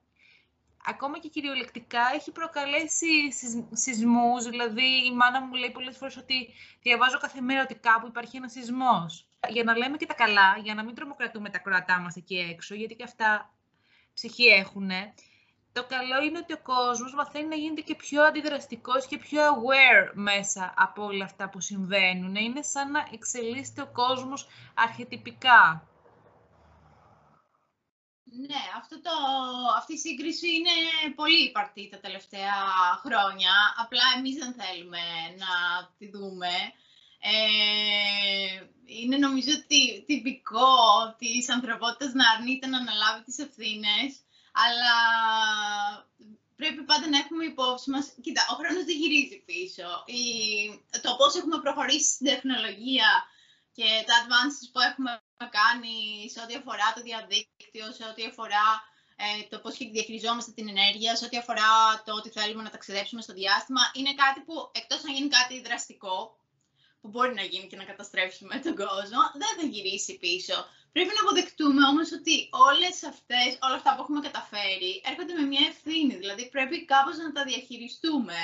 ακόμα 0.86 1.18
και 1.18 1.28
κυριολεκτικά 1.28 2.00
έχει 2.14 2.32
προκαλέσει 2.32 3.32
σεισμούς, 3.72 4.44
δηλαδή 4.44 5.06
η 5.06 5.12
μάνα 5.12 5.40
μου 5.40 5.54
λέει 5.54 5.70
πολλές 5.70 5.96
φορές 5.96 6.16
ότι 6.16 6.48
διαβάζω 6.82 7.18
κάθε 7.18 7.40
μέρα 7.40 7.62
ότι 7.62 7.74
κάπου 7.74 8.06
υπάρχει 8.06 8.36
ένας 8.36 8.52
σεισμός 8.52 9.26
για 9.48 9.64
να 9.64 9.76
λέμε 9.76 9.96
και 9.96 10.06
τα 10.06 10.14
καλά, 10.14 10.58
για 10.62 10.74
να 10.74 10.84
μην 10.84 10.94
τρομοκρατούμε 10.94 11.50
τα 11.50 11.58
κροατά 11.58 12.00
μας 12.00 12.16
εκεί 12.16 12.36
έξω, 12.36 12.74
γιατί 12.74 12.94
και 12.94 13.04
αυτά 13.04 13.50
ψυχή 14.14 14.44
έχουν. 14.44 14.90
Το 15.72 15.84
καλό 15.84 16.22
είναι 16.24 16.38
ότι 16.38 16.52
ο 16.52 16.60
κόσμος 16.62 17.14
μαθαίνει 17.14 17.48
να 17.48 17.54
γίνεται 17.54 17.80
και 17.80 17.94
πιο 17.94 18.22
αντιδραστικός 18.22 19.06
και 19.06 19.18
πιο 19.18 19.42
aware 19.42 20.10
μέσα 20.14 20.74
από 20.76 21.04
όλα 21.04 21.24
αυτά 21.24 21.48
που 21.48 21.60
συμβαίνουν. 21.60 22.34
Είναι 22.34 22.62
σαν 22.62 22.90
να 22.90 23.08
εξελίσσεται 23.12 23.82
ο 23.82 23.86
κόσμος 23.86 24.46
αρχετυπικά. 24.74 25.88
Ναι, 28.38 28.62
αυτό 28.76 29.00
το, 29.00 29.10
αυτή 29.76 29.92
η 29.92 29.98
σύγκριση 29.98 30.48
είναι 30.48 30.74
πολύ 31.14 31.44
υπαρκτή 31.44 31.88
τα 31.90 31.98
τελευταία 31.98 32.54
χρόνια. 33.04 33.52
Απλά 33.76 34.02
εμείς 34.16 34.36
δεν 34.36 34.54
θέλουμε 34.60 35.04
να 35.36 35.52
τη 35.98 36.10
δούμε. 36.10 36.52
Ε, 37.18 38.66
είναι 38.84 39.16
νομίζω 39.16 39.52
ότι 39.62 40.04
τυπικό 40.06 40.74
της 41.18 41.48
ανθρωπότητας 41.48 42.12
να 42.12 42.30
αρνείται 42.30 42.66
να 42.66 42.78
αναλάβει 42.78 43.24
τις 43.24 43.38
ευθύνες, 43.38 44.10
αλλά 44.52 44.96
πρέπει 46.56 46.82
πάντα 46.82 47.08
να 47.08 47.18
έχουμε 47.18 47.44
υπόψη 47.44 47.90
μας, 47.90 48.14
κοίτα, 48.22 48.46
ο 48.50 48.54
χρόνος 48.54 48.84
δεν 48.84 48.96
γυρίζει 48.96 49.42
πίσω. 49.46 49.88
Η, 50.06 50.22
το 51.02 51.16
πώς 51.16 51.34
έχουμε 51.34 51.60
προχωρήσει 51.60 52.12
στην 52.12 52.26
τεχνολογία 52.26 53.08
και 53.72 53.88
τα 54.06 54.14
advances 54.20 54.66
που 54.72 54.80
έχουμε 54.80 55.20
κάνει 55.58 55.96
σε 56.30 56.40
ό,τι 56.42 56.54
αφορά 56.54 56.92
το 56.94 57.02
διαδίκτυο, 57.02 57.92
σε 57.92 58.04
ό,τι 58.10 58.24
αφορά 58.24 58.66
ε, 59.16 59.42
το 59.50 59.58
πώς 59.58 59.76
διαχειριζόμαστε 59.76 60.50
την 60.52 60.68
ενέργεια, 60.68 61.16
σε 61.16 61.24
ό,τι 61.24 61.36
αφορά 61.36 62.02
το 62.04 62.12
ότι 62.14 62.30
θέλουμε 62.30 62.62
να 62.62 62.70
ταξιδέψουμε 62.70 63.22
στο 63.22 63.32
διάστημα, 63.32 63.82
είναι 63.94 64.14
κάτι 64.14 64.40
που 64.40 64.70
εκτός 64.72 65.02
να 65.02 65.12
γίνει 65.12 65.28
κάτι 65.28 65.60
δραστικό, 65.60 66.36
που 67.00 67.08
μπορεί 67.08 67.34
να 67.34 67.42
γίνει 67.42 67.66
και 67.66 67.76
να 67.76 67.84
καταστρέψουμε 67.84 68.54
τον 68.64 68.74
κόσμο, 68.76 69.20
δεν 69.42 69.52
θα 69.58 69.66
γυρίσει 69.66 70.18
πίσω. 70.18 70.56
Πρέπει 70.92 71.12
να 71.14 71.22
αποδεκτούμε 71.24 71.82
όμως 71.92 72.12
ότι 72.12 72.48
όλες 72.68 72.96
αυτές, 73.12 73.48
όλα 73.66 73.74
αυτά 73.80 73.94
που 73.94 74.02
έχουμε 74.02 74.20
καταφέρει 74.20 74.92
έρχονται 75.10 75.34
με 75.40 75.44
μια 75.52 75.66
ευθύνη, 75.72 76.14
δηλαδή 76.16 76.48
πρέπει 76.48 76.84
κάπως 76.84 77.16
να 77.16 77.32
τα 77.32 77.44
διαχειριστούμε. 77.44 78.38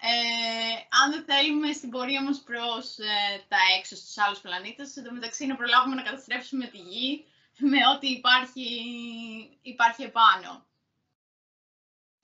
Ε, 0.00 0.74
αν 1.02 1.10
δεν 1.10 1.24
θέλουμε 1.24 1.72
στην 1.72 1.90
πορεία 1.90 2.22
μας 2.22 2.42
προς 2.42 2.98
ε, 2.98 3.44
τα 3.48 3.56
έξω 3.78 3.96
στους 3.96 4.18
άλλους 4.18 4.40
πλανήτες, 4.40 4.96
εντωμεταξύ 4.96 5.46
να 5.46 5.56
προλάβουμε 5.56 5.94
να 5.94 6.02
καταστρέψουμε 6.02 6.66
τη 6.66 6.78
Γη 6.78 7.24
με 7.58 7.78
ό,τι 7.94 8.08
υπάρχει, 8.10 8.66
υπάρχει 9.62 10.02
επάνω. 10.02 10.66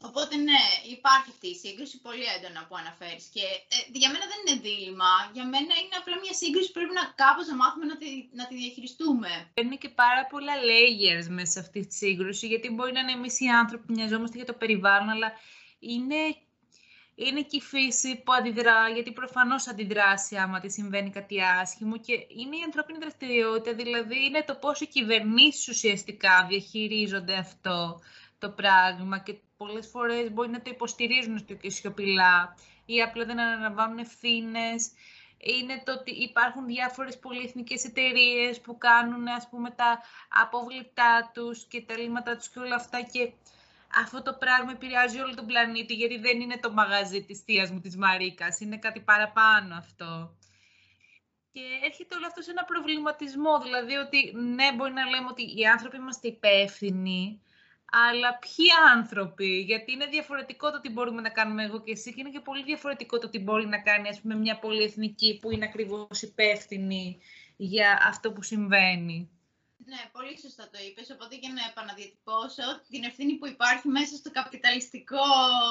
Οπότε 0.02 0.36
ναι, 0.36 0.62
υπάρχει 0.96 1.30
αυτή 1.34 1.48
η 1.48 1.54
σύγκρουση 1.54 2.00
πολύ 2.06 2.24
έντονα 2.36 2.60
που 2.66 2.76
αναφέρεις 2.76 3.24
και 3.34 3.44
ε, 3.74 3.76
για 4.00 4.10
μένα 4.12 4.24
δεν 4.32 4.38
είναι 4.40 4.60
δίλημα, 4.66 5.12
για 5.36 5.44
μένα 5.44 5.72
είναι 5.80 5.96
απλά 6.00 6.16
μια 6.24 6.34
σύγκρουση 6.42 6.66
που 6.66 6.78
πρέπει 6.78 6.94
να 7.00 7.04
κάπως 7.22 7.46
να 7.50 7.56
μάθουμε 7.62 7.84
να 7.92 7.96
τη, 7.96 8.10
να 8.38 8.44
τη 8.46 8.54
διαχειριστούμε. 8.62 9.30
Είναι 9.54 9.76
και 9.82 9.88
πάρα 10.02 10.22
πολλά 10.32 10.54
layers 10.70 11.26
μέσα 11.38 11.52
σε 11.52 11.60
αυτή 11.64 11.86
τη 11.86 11.94
σύγκρουση, 11.94 12.46
γιατί 12.46 12.68
μπορεί 12.70 12.92
να 12.92 13.00
είναι 13.00 13.16
εμείς 13.18 13.40
οι 13.40 13.48
άνθρωποι 13.62 13.84
που 13.86 13.92
μοιαζόμαστε 13.98 14.36
για 14.36 14.48
το 14.50 14.56
περιβάλλον, 14.62 15.08
αλλά 15.08 15.30
είναι, 15.78 16.20
είναι 17.14 17.42
και 17.42 17.56
η 17.56 17.60
φύση 17.60 18.22
που 18.24 18.32
αντιδρά, 18.32 18.88
γιατί 18.88 19.12
προφανώς 19.12 19.68
αντιδράσει 19.68 20.36
άμα 20.36 20.60
τη 20.60 20.70
συμβαίνει 20.70 21.10
κάτι 21.10 21.36
άσχημο 21.60 21.96
και 21.96 22.12
είναι 22.12 22.56
η 22.56 22.62
ανθρώπινη 22.64 22.98
δραστηριότητα, 22.98 23.74
δηλαδή 23.76 24.24
είναι 24.24 24.44
το 24.46 24.54
πόσο 24.54 24.84
οι 24.84 24.88
κυβερνήσεις 24.88 25.68
ουσιαστικά 25.68 26.46
διαχειρίζονται 26.48 27.36
αυτό 27.36 28.00
το 28.38 28.50
πράγμα 28.50 29.18
και 29.18 29.34
πολλές 29.56 29.86
φορές 29.86 30.32
μπορεί 30.32 30.48
να 30.50 30.62
το 30.62 30.70
υποστηρίζουν 30.70 31.38
στο 31.38 31.54
και 31.54 31.70
σιωπηλά 31.70 32.56
ή 32.86 33.02
απλά 33.02 33.24
δεν 33.24 33.40
αναλαμβάνουν 33.40 33.98
ευθύνες. 33.98 34.90
Είναι 35.38 35.82
το 35.84 35.92
ότι 35.92 36.10
υπάρχουν 36.10 36.66
διάφορες 36.66 37.18
πολυεθνικές 37.18 37.84
εταιρείες 37.84 38.60
που 38.60 38.78
κάνουν 38.78 39.28
ας 39.28 39.48
πούμε 39.48 39.70
τα 39.70 40.00
απόβλητά 40.42 41.30
τους 41.34 41.64
και 41.64 41.82
τα 41.82 41.98
λίμματα 41.98 42.36
τους 42.36 42.48
και 42.48 42.58
όλα 42.58 42.74
αυτά 42.74 43.02
και 43.02 43.32
αυτό 43.94 44.22
το 44.22 44.34
πράγμα 44.34 44.72
επηρεάζει 44.72 45.20
όλο 45.20 45.34
τον 45.34 45.46
πλανήτη 45.46 45.94
γιατί 45.94 46.18
δεν 46.18 46.40
είναι 46.40 46.58
το 46.58 46.72
μαγαζί 46.72 47.24
της 47.24 47.40
θείας 47.40 47.70
μου 47.70 47.80
της 47.80 47.96
Μαρίκας, 47.96 48.60
είναι 48.60 48.78
κάτι 48.78 49.00
παραπάνω 49.00 49.74
αυτό. 49.74 50.36
Και 51.52 51.60
έρχεται 51.84 52.14
όλο 52.14 52.26
αυτό 52.26 52.42
σε 52.42 52.50
ένα 52.50 52.64
προβληματισμό, 52.64 53.60
δηλαδή 53.60 53.94
ότι 53.94 54.32
ναι 54.36 54.72
μπορεί 54.76 54.92
να 54.92 55.04
λέμε 55.04 55.26
ότι 55.30 55.42
οι 55.42 55.66
άνθρωποι 55.66 55.96
είμαστε 55.96 56.28
υπεύθυνοι, 56.28 57.42
αλλά 57.90 58.38
ποιοι 58.38 58.66
άνθρωποι, 58.94 59.60
γιατί 59.60 59.92
είναι 59.92 60.06
διαφορετικό 60.06 60.70
το 60.70 60.80
τι 60.80 60.90
μπορούμε 60.90 61.20
να 61.20 61.30
κάνουμε 61.30 61.64
εγώ 61.64 61.80
και 61.82 61.90
εσύ 61.90 62.14
και 62.14 62.20
είναι 62.20 62.30
και 62.30 62.40
πολύ 62.40 62.62
διαφορετικό 62.62 63.18
το 63.18 63.28
τι 63.28 63.38
μπορεί 63.38 63.66
να 63.66 63.80
κάνει 63.80 64.08
ας 64.08 64.20
πούμε, 64.20 64.34
μια 64.34 64.58
πολυεθνική 64.58 65.38
που 65.40 65.50
είναι 65.50 65.64
ακριβώς 65.64 66.22
υπεύθυνη 66.22 67.20
για 67.56 67.98
αυτό 68.08 68.32
που 68.32 68.42
συμβαίνει. 68.42 69.39
Ναι, 69.84 70.10
πολύ 70.12 70.38
σωστά 70.38 70.70
το 70.70 70.78
είπες, 70.86 71.10
οπότε 71.10 71.36
για 71.36 71.52
να 71.52 71.62
επαναδιατυπώσω 71.70 72.80
την 72.90 73.04
ευθύνη 73.04 73.34
που 73.36 73.46
υπάρχει 73.46 73.88
μέσα 73.88 74.16
στο 74.16 74.30
καπιταλιστικό 74.30 75.26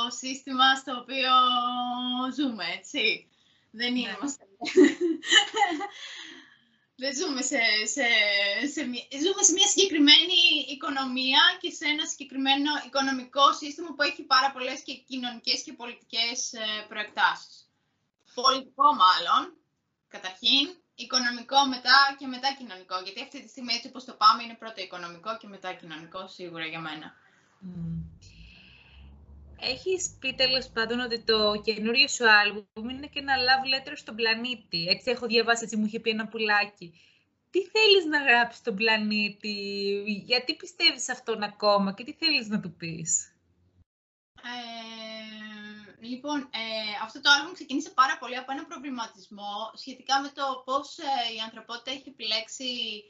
σύστημα 0.08 0.76
στο 0.76 0.92
οποίο 1.02 1.32
ζούμε, 2.38 2.66
έτσι. 2.78 3.28
Δεν 3.72 3.96
είναι 3.96 4.18
ναι. 4.22 4.30
Δεν 7.02 7.16
ζούμε 7.16 7.42
σε, 7.42 7.60
σε, 7.94 8.08
σε, 8.74 8.82
ζούμε 9.24 9.42
σε 9.44 9.52
μια 9.52 9.68
συγκεκριμένη 9.68 10.42
οικονομία 10.68 11.42
και 11.62 11.72
σε 11.72 11.86
ένα 11.86 12.06
συγκεκριμένο 12.06 12.72
οικονομικό 12.86 13.54
σύστημα 13.54 13.94
που 13.96 14.02
έχει 14.02 14.24
πάρα 14.24 14.52
πολλές 14.52 14.82
και 14.82 14.94
κοινωνικές 14.94 15.62
και 15.64 15.74
πολιτικές 15.74 16.54
ε, 16.54 16.86
προεκτάσεις. 16.88 17.70
Πολιτικό 18.34 18.88
μάλλον, 19.04 19.58
καταρχήν, 20.08 20.66
οικονομικό 21.10 21.60
μετά 21.76 21.98
και 22.20 22.28
μετά 22.36 22.50
κοινωνικό. 22.60 22.96
Γιατί 23.06 23.20
αυτή 23.26 23.38
τη 23.44 23.50
στιγμή 23.54 23.74
έτσι 23.78 23.88
όπως 23.92 24.04
το 24.10 24.14
πάμε 24.22 24.44
είναι 24.44 24.58
πρώτο 24.64 24.80
οικονομικό 24.82 25.32
και 25.40 25.48
μετά 25.48 25.70
κοινωνικό 25.80 26.22
σίγουρα 26.28 26.66
για 26.66 26.82
μένα. 26.88 27.08
Έχεις 29.74 30.02
πει 30.20 30.30
τέλος 30.34 30.66
πάντων 30.76 31.00
ότι 31.00 31.18
το 31.30 31.62
καινούριο 31.66 32.08
σου 32.08 32.30
άλμπουμ 32.30 32.90
είναι 32.90 33.08
και 33.08 33.20
ένα 33.26 33.36
love 33.48 33.66
letter 33.72 33.94
στον 33.96 34.16
πλανήτη. 34.16 34.82
Έτσι 34.94 35.12
έχω 35.12 35.26
διαβάσει, 35.28 35.64
έτσι 35.64 35.76
μου 35.78 35.86
είχε 35.86 36.00
πει 36.00 36.10
ένα 36.10 36.28
πουλάκι. 36.28 36.88
Τι 37.52 37.60
θέλεις 37.74 38.06
να 38.06 38.20
γράψεις 38.28 38.60
στον 38.60 38.76
πλανήτη, 38.76 39.58
γιατί 40.26 40.56
πιστεύεις 40.56 41.10
αυτόν 41.10 41.44
ακόμα 41.44 41.94
και 41.94 42.04
τι 42.04 42.14
θέλεις 42.14 42.48
να 42.48 42.60
του 42.60 42.72
πεις; 42.80 43.34
Ε, 44.44 44.99
λοιπόν, 46.00 46.40
ε, 46.42 47.04
αυτό 47.04 47.22
το 47.22 47.30
άλμπουμ 47.30 47.54
ξεκίνησε 47.54 47.90
πάρα 47.90 48.18
πολύ 48.18 48.38
από 48.38 48.52
ένα 48.52 48.66
προβληματισμό 48.66 49.72
σχετικά 49.74 50.22
με 50.22 50.30
το 50.30 50.62
πώς 50.66 50.98
ε, 50.98 51.34
η 51.36 51.40
ανθρωπότητα 51.40 51.92
έχει 51.92 52.10
επιλέξει 52.10 53.04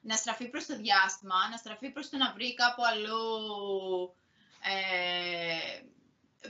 να 0.00 0.16
στραφεί 0.16 0.48
προς 0.48 0.66
το 0.66 0.76
διάστημα, 0.76 1.48
να 1.50 1.56
στραφεί 1.56 1.90
προς 1.90 2.08
το 2.08 2.16
να 2.16 2.32
βρει 2.32 2.54
κάπου 2.54 2.82
αλλού 2.84 3.20
ε, 4.60 5.82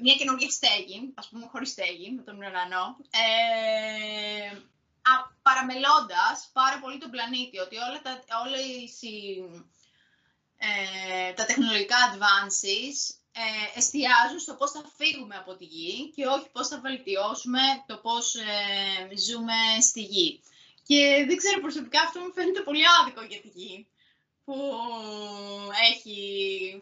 μια 0.00 0.14
καινούργια 0.14 0.50
στέγη, 0.50 1.12
ας 1.14 1.28
πούμε 1.28 1.46
χωρίς 1.46 1.70
στέγη, 1.70 2.10
με 2.10 2.22
τον 2.22 2.36
ουρανό, 2.36 2.96
ε, 3.10 4.58
παραμελώντας 5.42 6.50
πάρα 6.52 6.78
πολύ 6.80 6.98
τον 6.98 7.10
πλανήτη, 7.10 7.58
ότι 7.58 7.76
όλα 7.76 8.02
τα, 8.02 8.24
όλες 8.44 9.02
οι, 9.02 9.44
ε, 10.58 11.32
τα 11.32 11.44
τεχνολογικά 11.44 11.96
advances 12.10 12.96
ε, 13.42 13.78
εστιάζουν 13.78 14.38
στο 14.38 14.54
πώς 14.54 14.70
θα 14.70 14.82
φύγουμε 14.96 15.36
από 15.36 15.54
τη 15.54 15.64
γη 15.64 16.12
και 16.14 16.26
όχι 16.26 16.48
πώς 16.52 16.68
θα 16.68 16.80
βελτιώσουμε 16.80 17.64
το 17.86 17.96
πώς 17.96 18.34
ε, 18.34 19.16
ζούμε 19.26 19.58
στη 19.80 20.02
γη. 20.02 20.40
Και 20.88 21.24
δεν 21.28 21.36
ξέρω, 21.36 21.60
προσωπικά 21.60 22.00
αυτό 22.00 22.20
μου 22.20 22.32
φαίνεται 22.32 22.60
πολύ 22.60 22.84
άδικο 23.00 23.22
για 23.22 23.40
τη 23.40 23.48
γη 23.48 23.86
που 24.44 24.56
έχει 25.90 26.18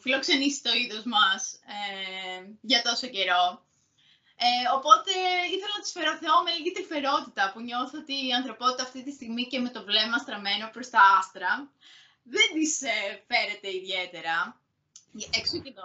φιλοξενήσει 0.02 0.62
το 0.62 0.72
είδος 0.72 1.04
μας 1.04 1.40
ε, 1.76 2.46
για 2.60 2.82
τόσο 2.82 3.06
καιρό. 3.06 3.44
Ε, 4.36 4.68
οπότε 4.76 5.12
ήθελα 5.54 5.74
να 5.76 5.82
της 5.82 5.92
φέρω 5.92 6.16
Θεό 6.22 6.36
με 6.42 6.50
λίγη 6.50 6.72
τρυφερότητα 6.72 7.50
που 7.52 7.60
νιώθω 7.60 7.98
ότι 7.98 8.14
η 8.26 8.32
ανθρωπότητα 8.32 8.82
αυτή 8.82 9.02
τη 9.04 9.12
στιγμή 9.12 9.44
και 9.46 9.58
με 9.58 9.70
το 9.70 9.84
βλέμμα 9.84 10.18
στραμμένο 10.18 10.70
προς 10.72 10.90
τα 10.90 11.00
άστρα 11.18 11.52
δεν 12.22 12.48
της 12.54 12.82
ε, 12.82 13.24
φέρεται 13.28 13.68
ιδιαίτερα. 13.80 14.36
Έξω 15.38 15.58
και 15.64 15.72
το, 15.72 15.82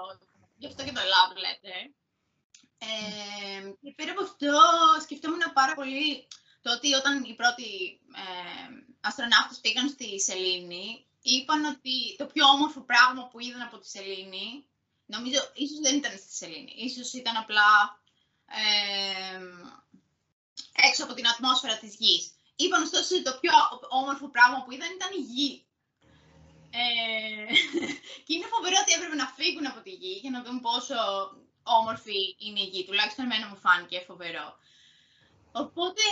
γι' 0.60 0.68
αυτό 0.68 0.84
και 0.84 0.92
το 0.92 1.02
love 1.14 1.36
letter. 1.46 1.82
Ε, 2.78 3.62
και 3.82 3.94
πέρα 3.96 4.12
από 4.12 4.24
αυτό 4.24 4.54
σκεφτόμουν 5.02 5.44
πάρα 5.54 5.74
πολύ 5.76 6.28
το 6.62 6.72
ότι 6.72 6.94
όταν 6.94 7.24
οι 7.24 7.36
πρώτοι 7.36 8.00
ε, 8.24 8.70
αστροναύτες 9.02 9.60
πήγαν 9.60 9.90
στη 9.90 10.20
Σελήνη 10.20 11.06
είπαν 11.22 11.66
ότι 11.66 12.16
το 12.18 12.26
πιο 12.26 12.46
όμορφο 12.48 12.82
πράγμα 12.82 13.28
που 13.28 13.40
είδαν 13.40 13.62
από 13.62 13.78
τη 13.80 13.88
Σελήνη, 13.90 14.66
νομίζω 15.06 15.40
ίσως 15.54 15.80
δεν 15.80 15.96
ήταν 15.96 16.12
στη 16.12 16.36
Σελήνη, 16.36 16.74
ίσως 16.76 17.14
ήταν 17.14 17.36
απλά 17.36 18.02
ε, 18.46 19.40
έξω 20.88 21.04
από 21.04 21.14
την 21.14 21.28
ατμόσφαιρα 21.28 21.78
της 21.78 21.96
γης. 21.96 22.32
Είπαν 22.56 22.82
ωστόσο 22.82 23.16
ότι 23.16 23.24
το 23.24 23.38
πιο 23.42 23.52
όμορφο 23.90 24.30
πράγμα 24.30 24.64
που 24.64 24.72
είδαν 24.72 24.92
ήταν 24.96 25.10
η 25.18 25.22
γη. 25.22 25.66
Ε, 26.72 27.54
και 28.26 28.34
είναι 28.34 28.52
φοβερό 28.54 28.76
ότι 28.84 28.94
έπρεπε 28.98 29.16
να 29.16 29.28
φύγουν 29.38 29.66
από 29.72 29.80
τη 29.86 29.90
γη 30.02 30.14
για 30.24 30.32
να 30.36 30.44
δουν 30.44 30.60
πόσο 30.68 30.98
όμορφη 31.80 32.20
είναι 32.46 32.62
η 32.66 32.70
γη. 32.72 32.86
Τουλάχιστον 32.86 33.26
εμένα 33.26 33.48
μου 33.48 33.60
φάνηκε 33.66 34.04
φοβερό. 34.10 34.48
Οπότε 35.52 36.04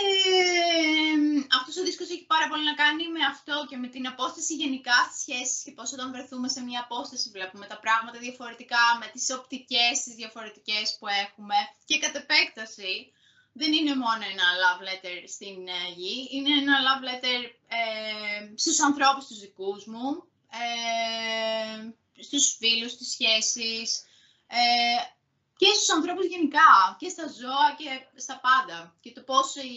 αυτός 1.58 1.76
ο 1.76 1.82
δίσκος 1.82 2.08
έχει 2.14 2.26
πάρα 2.34 2.46
πολύ 2.48 2.64
να 2.64 2.74
κάνει 2.82 3.04
με 3.16 3.22
αυτό 3.32 3.66
και 3.68 3.76
με 3.76 3.88
την 3.94 4.06
απόσταση 4.06 4.54
γενικά 4.54 4.96
στις 5.08 5.20
σχέσεις 5.20 5.62
και 5.64 5.72
πώς 5.76 5.92
όταν 5.92 6.10
βρεθούμε 6.14 6.48
σε 6.48 6.60
μια 6.68 6.80
απόσταση 6.86 7.30
βλέπουμε 7.30 7.66
τα 7.66 7.78
πράγματα 7.84 8.18
διαφορετικά, 8.18 8.84
με 9.00 9.06
τις 9.12 9.30
οπτικές 9.36 9.94
τις 10.04 10.14
διαφορετικές 10.14 10.96
που 10.98 11.06
έχουμε 11.24 11.58
και 11.88 11.98
κατ' 11.98 12.16
επέκταση 12.22 13.12
δεν 13.52 13.72
είναι 13.72 13.94
μόνο 14.04 14.22
ένα 14.32 14.46
love 14.62 14.82
letter 14.88 15.18
στην 15.34 15.58
ε, 15.78 15.80
γη, 15.96 16.28
είναι 16.30 16.52
ένα 16.62 16.74
love 16.86 17.04
letter 17.08 17.40
ε, 17.78 18.56
στους 18.62 18.80
ανθρώπους 18.80 19.26
τους 19.26 19.40
δικούς 19.40 19.86
μου, 19.86 20.10
ε, 20.50 21.90
στους 22.22 22.56
φίλους, 22.58 22.92
στις 22.92 23.10
σχέσεις, 23.10 24.02
ε, 24.46 25.16
και 25.56 25.66
στους 25.74 25.90
ανθρώπους 25.90 26.26
γενικά, 26.26 26.96
και 26.98 27.08
στα 27.08 27.26
ζώα 27.26 27.74
και 27.78 28.20
στα 28.20 28.40
πάντα. 28.40 28.96
Και 29.00 29.12
το 29.12 29.22
πώς 29.22 29.54
η, 29.54 29.70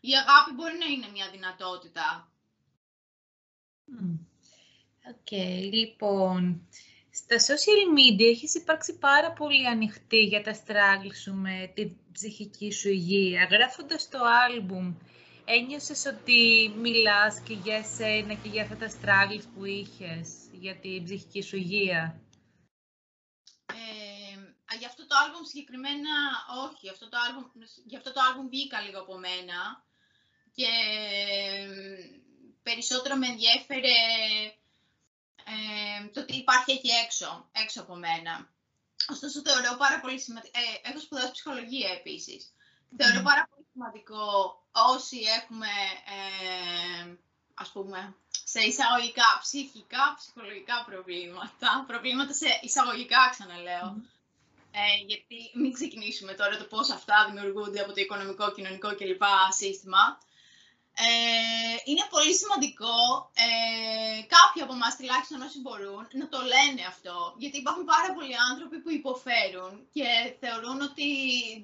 η 0.00 0.12
αγάπη 0.16 0.52
μπορεί 0.54 0.78
να 0.78 0.86
είναι 0.86 1.08
μια 1.12 1.30
δυνατότητα. 1.30 2.30
ΟΚ, 5.10 5.30
λοιπόν, 5.72 6.68
στα 7.10 7.36
social 7.38 7.98
media 7.98 8.28
έχεις 8.30 8.54
υπάρξει 8.54 8.98
πάρα 8.98 9.32
πολύ 9.32 9.66
ανοιχτή 9.66 10.22
για 10.22 10.42
τα 10.42 10.52
struggle 10.52 11.10
σου 11.10 11.34
με 11.34 11.72
την 11.74 11.96
ψυχική 12.12 12.72
σου 12.72 12.88
υγεία. 12.88 13.44
Γράφοντας 13.44 14.08
το 14.08 14.18
άλμπουμ, 14.48 14.94
ένιωσες 15.46 16.04
ότι 16.06 16.72
μιλάς 16.76 17.40
και 17.40 17.54
για 17.54 17.76
εσένα 17.76 18.34
και 18.34 18.48
για 18.48 18.62
αυτά 18.62 18.76
τα 18.76 18.88
στράγγλ 18.88 19.38
που 19.54 19.64
είχες 19.64 20.28
για 20.52 20.76
την 20.76 21.04
ψυχική 21.04 21.42
σου 21.42 21.56
υγεία; 21.56 22.20
Για 24.78 24.88
αυτό 24.88 25.06
το 25.06 25.16
άλμπουμ 25.24 25.44
συγκεκριμένα 25.44 26.12
όχι. 26.66 26.88
Αυτό 26.88 27.08
το 27.08 27.16
άλμπουμ, 27.26 27.44
για 27.84 27.98
αυτό 27.98 28.12
το 28.12 28.20
άλμπουμ 28.20 28.48
βγήκα 28.48 28.80
λίγο 28.80 29.00
από 29.00 29.18
μένα 29.18 29.84
και 30.54 30.70
περισσότερο 32.62 33.16
με 33.16 33.26
ενδιέφερε 33.26 33.96
ε, 35.52 36.08
το 36.12 36.20
ότι 36.20 36.36
υπάρχει 36.36 36.72
εκεί 36.72 36.90
έξω, 37.04 37.48
έξω 37.52 37.80
από 37.80 37.94
μένα. 37.94 38.54
Ωστόσο 39.08 39.40
θεωρώ 39.40 39.76
πάρα 39.76 40.00
πολύ 40.00 40.18
σημαντικό, 40.20 40.58
ε, 40.58 40.88
έχω 40.88 41.00
σπουδάσει 41.00 41.30
ψυχολογία 41.30 41.90
επίσης. 41.90 42.54
Θεωρώ 42.96 43.22
πάρα 43.22 43.48
πολύ 43.50 43.66
σημαντικό 43.72 44.20
όσοι 44.94 45.18
έχουμε, 45.38 45.72
ε, 46.16 47.16
ας 47.54 47.68
πούμε, 47.72 48.14
σε 48.44 48.60
εισαγωγικά 48.60 49.38
ψυχικά, 49.40 50.14
ψυχολογικά 50.18 50.84
προβλήματα, 50.88 51.84
προβλήματα 51.86 52.32
σε 52.32 52.46
εισαγωγικά 52.62 53.28
ξαναλέω, 53.30 53.88
Ε, 54.78 55.04
γιατί 55.06 55.38
μην 55.54 55.72
ξεκινήσουμε 55.72 56.32
τώρα 56.32 56.56
το 56.58 56.64
πώς 56.64 56.90
αυτά 56.90 57.16
δημιουργούνται 57.28 57.80
από 57.80 57.92
το 57.92 58.00
οικονομικό, 58.00 58.52
κοινωνικό 58.52 58.94
κλπ. 58.96 59.22
σύστημα. 59.60 60.18
Ε, 60.98 61.76
είναι 61.84 62.06
πολύ 62.10 62.34
σημαντικό 62.34 62.96
ε, 63.34 64.22
κάποιοι 64.34 64.62
από 64.62 64.72
εμάς, 64.72 64.96
τουλάχιστον 64.96 65.40
όσοι 65.42 65.60
μπορούν, 65.60 66.02
να 66.20 66.28
το 66.28 66.38
λένε 66.52 66.82
αυτό. 66.92 67.34
Γιατί 67.38 67.56
υπάρχουν 67.58 67.84
πάρα 67.84 68.12
πολλοί 68.14 68.34
άνθρωποι 68.50 68.78
που 68.82 68.90
υποφέρουν 68.90 69.72
και 69.92 70.08
θεωρούν 70.40 70.80
ότι 70.80 71.08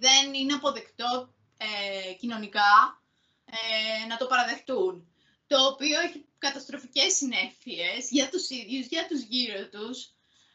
δεν 0.00 0.34
είναι 0.34 0.54
αποδεκτό 0.54 1.10
ε, 1.56 2.12
κοινωνικά 2.12 3.01
ε, 3.54 4.06
να 4.06 4.16
το 4.16 4.26
παραδεχτούν. 4.26 5.06
Το 5.46 5.66
οποίο 5.66 6.00
έχει 6.00 6.24
καταστροφικές 6.38 7.12
συνέφειες 7.16 8.10
για 8.10 8.28
τους 8.28 8.48
ίδιους, 8.50 8.86
για 8.86 9.06
τους 9.08 9.20
γύρω 9.20 9.68
τους. 9.68 9.98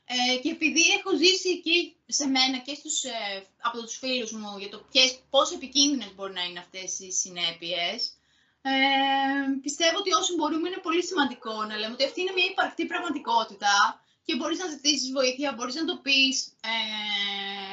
Ε, 0.09 0.37
και 0.41 0.49
επειδή 0.49 0.83
έχω 0.97 1.11
ζήσει 1.17 1.61
και 1.61 1.93
σε 2.05 2.25
μένα 2.27 2.57
και 2.57 2.75
στους, 2.75 3.03
ε, 3.03 3.45
από 3.61 3.77
τους 3.81 3.97
φίλους 3.97 4.31
μου 4.31 4.57
για 4.57 4.69
το 4.69 4.79
ποιες, 4.91 5.19
πόσο 5.29 5.53
επικίνδυνες 5.55 6.13
μπορεί 6.15 6.33
να 6.33 6.43
είναι 6.43 6.59
αυτές 6.59 6.99
οι 6.99 7.11
συνέπειες, 7.11 7.99
ε, 8.61 8.71
πιστεύω 9.61 9.97
ότι 9.97 10.13
όσο 10.13 10.33
μπορούμε 10.35 10.67
είναι 10.67 10.85
πολύ 10.87 11.03
σημαντικό 11.03 11.63
να 11.63 11.75
λέμε 11.77 11.93
ότι 11.93 12.05
αυτή 12.05 12.21
είναι 12.21 12.35
μια 12.35 12.45
υπαρκτή 12.45 12.85
πραγματικότητα 12.85 13.75
και 14.25 14.35
μπορείς 14.35 14.59
να 14.59 14.67
ζητήσεις 14.67 15.11
βοήθεια, 15.11 15.53
μπορείς 15.55 15.75
να 15.75 15.85
το 15.85 15.95
πεις. 16.05 16.35
Ε, 16.71 17.66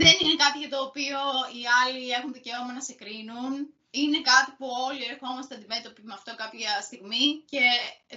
δεν 0.00 0.14
είναι 0.20 0.36
κάτι 0.44 0.58
για 0.58 0.72
το 0.74 0.80
οποίο 0.88 1.18
οι 1.56 1.62
άλλοι 1.80 2.10
έχουν 2.10 2.32
δικαίωμα 2.32 2.72
να 2.72 2.80
σε 2.80 2.94
κρίνουν. 3.00 3.52
Είναι 3.90 4.20
κάτι 4.30 4.50
που 4.58 4.66
όλοι 4.88 5.04
ερχόμαστε 5.12 5.54
αντιμέτωποι 5.54 6.02
με 6.04 6.14
αυτό 6.14 6.34
κάποια 6.34 6.80
στιγμή 6.80 7.24
και 7.50 7.64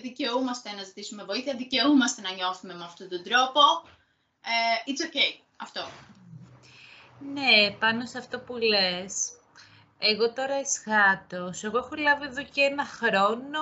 δικαιούμαστε 0.06 0.72
να 0.72 0.84
ζητήσουμε 0.84 1.24
βοήθεια, 1.24 1.54
δικαιούμαστε 1.56 2.22
να 2.22 2.32
νιώθουμε 2.32 2.74
με 2.74 2.84
αυτόν 2.84 3.08
τον 3.10 3.24
τρόπο. 3.24 3.62
Ε, 4.52 4.76
it's 4.90 5.02
okay, 5.08 5.32
αυτό. 5.58 5.84
Ναι, 7.34 7.72
πάνω 7.80 8.06
σε 8.06 8.18
αυτό 8.18 8.40
που 8.40 8.56
λες, 8.58 9.32
εγώ 9.98 10.34
τώρα 10.34 10.54
εσχάτως, 10.54 11.64
εγώ 11.64 11.78
έχω 11.78 11.96
λάβει 11.96 12.26
εδώ 12.26 12.44
και 12.44 12.62
ένα 12.62 12.86
χρόνο 12.86 13.62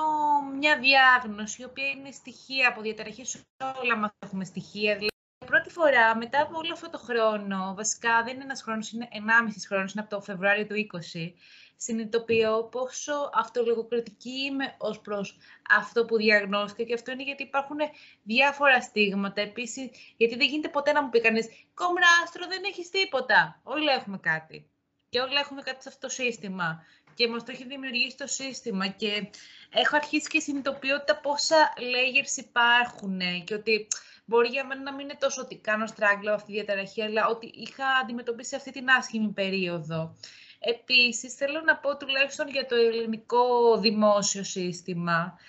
μια 0.59 0.79
διάγνωση, 0.79 1.61
η 1.61 1.65
οποία 1.65 1.89
είναι 1.89 2.11
στοιχεία 2.11 2.67
από 2.67 2.81
διαταραχές, 2.81 3.41
όλα 3.81 3.97
μας 3.97 4.11
έχουμε 4.19 4.45
στοιχεία. 4.45 4.95
Δηλαδή, 4.95 5.14
πρώτη 5.55 5.69
φορά, 5.69 6.15
μετά 6.15 6.41
από 6.41 6.57
όλο 6.57 6.73
αυτό 6.73 6.89
το 6.89 6.97
χρόνο, 6.97 7.73
βασικά 7.75 8.23
δεν 8.23 8.33
είναι 8.33 8.43
ένας 8.43 8.61
χρόνος, 8.61 8.91
είναι 8.91 9.07
1,5 9.11 9.65
χρόνος, 9.67 9.93
είναι 9.93 10.01
από 10.01 10.15
το 10.15 10.21
Φεβρουάριο 10.21 10.65
του 10.65 10.75
20, 10.75 11.33
συνειδητοποιώ 11.75 12.63
πόσο 12.63 13.29
αυτολογοκριτική 13.33 14.29
είμαι 14.29 14.75
ως 14.77 15.01
προς 15.01 15.37
αυτό 15.69 16.05
που 16.05 16.17
διαγνώστηκα 16.17 16.83
και 16.83 16.93
αυτό 16.93 17.11
είναι 17.11 17.23
γιατί 17.23 17.43
υπάρχουν 17.43 17.77
διάφορα 18.23 18.81
στίγματα. 18.81 19.41
Επίσης, 19.41 19.89
γιατί 20.17 20.35
δεν 20.35 20.47
γίνεται 20.47 20.69
ποτέ 20.69 20.91
να 20.91 21.03
μου 21.03 21.09
πει 21.09 21.21
κανείς 21.21 21.47
«Κομράστρο, 21.73 22.47
δεν 22.47 22.63
έχεις 22.65 22.89
τίποτα». 22.89 23.59
Όλοι 23.63 23.87
έχουμε 23.87 24.17
κάτι 24.17 24.69
και 25.09 25.19
όλοι 25.19 25.35
έχουμε 25.35 25.61
κάτι 25.61 25.81
σε 25.81 25.89
αυτό 25.89 26.07
το 26.07 26.13
σύστημα 26.13 26.85
και 27.13 27.27
μας 27.27 27.43
το 27.43 27.51
έχει 27.51 27.65
δημιουργήσει 27.65 28.17
το 28.17 28.27
σύστημα 28.27 28.87
και 28.87 29.29
έχω 29.73 29.95
αρχίσει 29.95 30.27
και 30.27 30.39
συνειδητοποιώ 30.39 31.03
τα 31.03 31.19
πόσα 31.19 31.73
layers 31.77 32.37
υπάρχουν 32.37 33.19
και 33.43 33.53
ότι 33.53 33.87
μπορεί 34.25 34.47
για 34.47 34.65
μένα 34.65 34.81
να 34.81 34.93
μην 34.93 35.09
είναι 35.09 35.17
τόσο 35.19 35.41
ότι 35.41 35.57
κάνω 35.57 35.87
στράγγλο 35.87 36.33
αυτή 36.33 36.47
τη 36.47 36.53
διαταραχή, 36.53 37.01
αλλά 37.01 37.27
ότι 37.27 37.51
είχα 37.53 37.85
αντιμετωπίσει 38.01 38.55
αυτή 38.55 38.71
την 38.71 38.89
άσχημη 38.89 39.31
περίοδο. 39.31 40.15
Επίσης, 40.59 41.33
θέλω 41.33 41.61
να 41.61 41.77
πω 41.77 41.97
τουλάχιστον 41.97 42.47
για 42.47 42.65
το 42.65 42.75
ελληνικό 42.75 43.77
δημόσιο 43.77 44.43
σύστημα, 44.43 45.39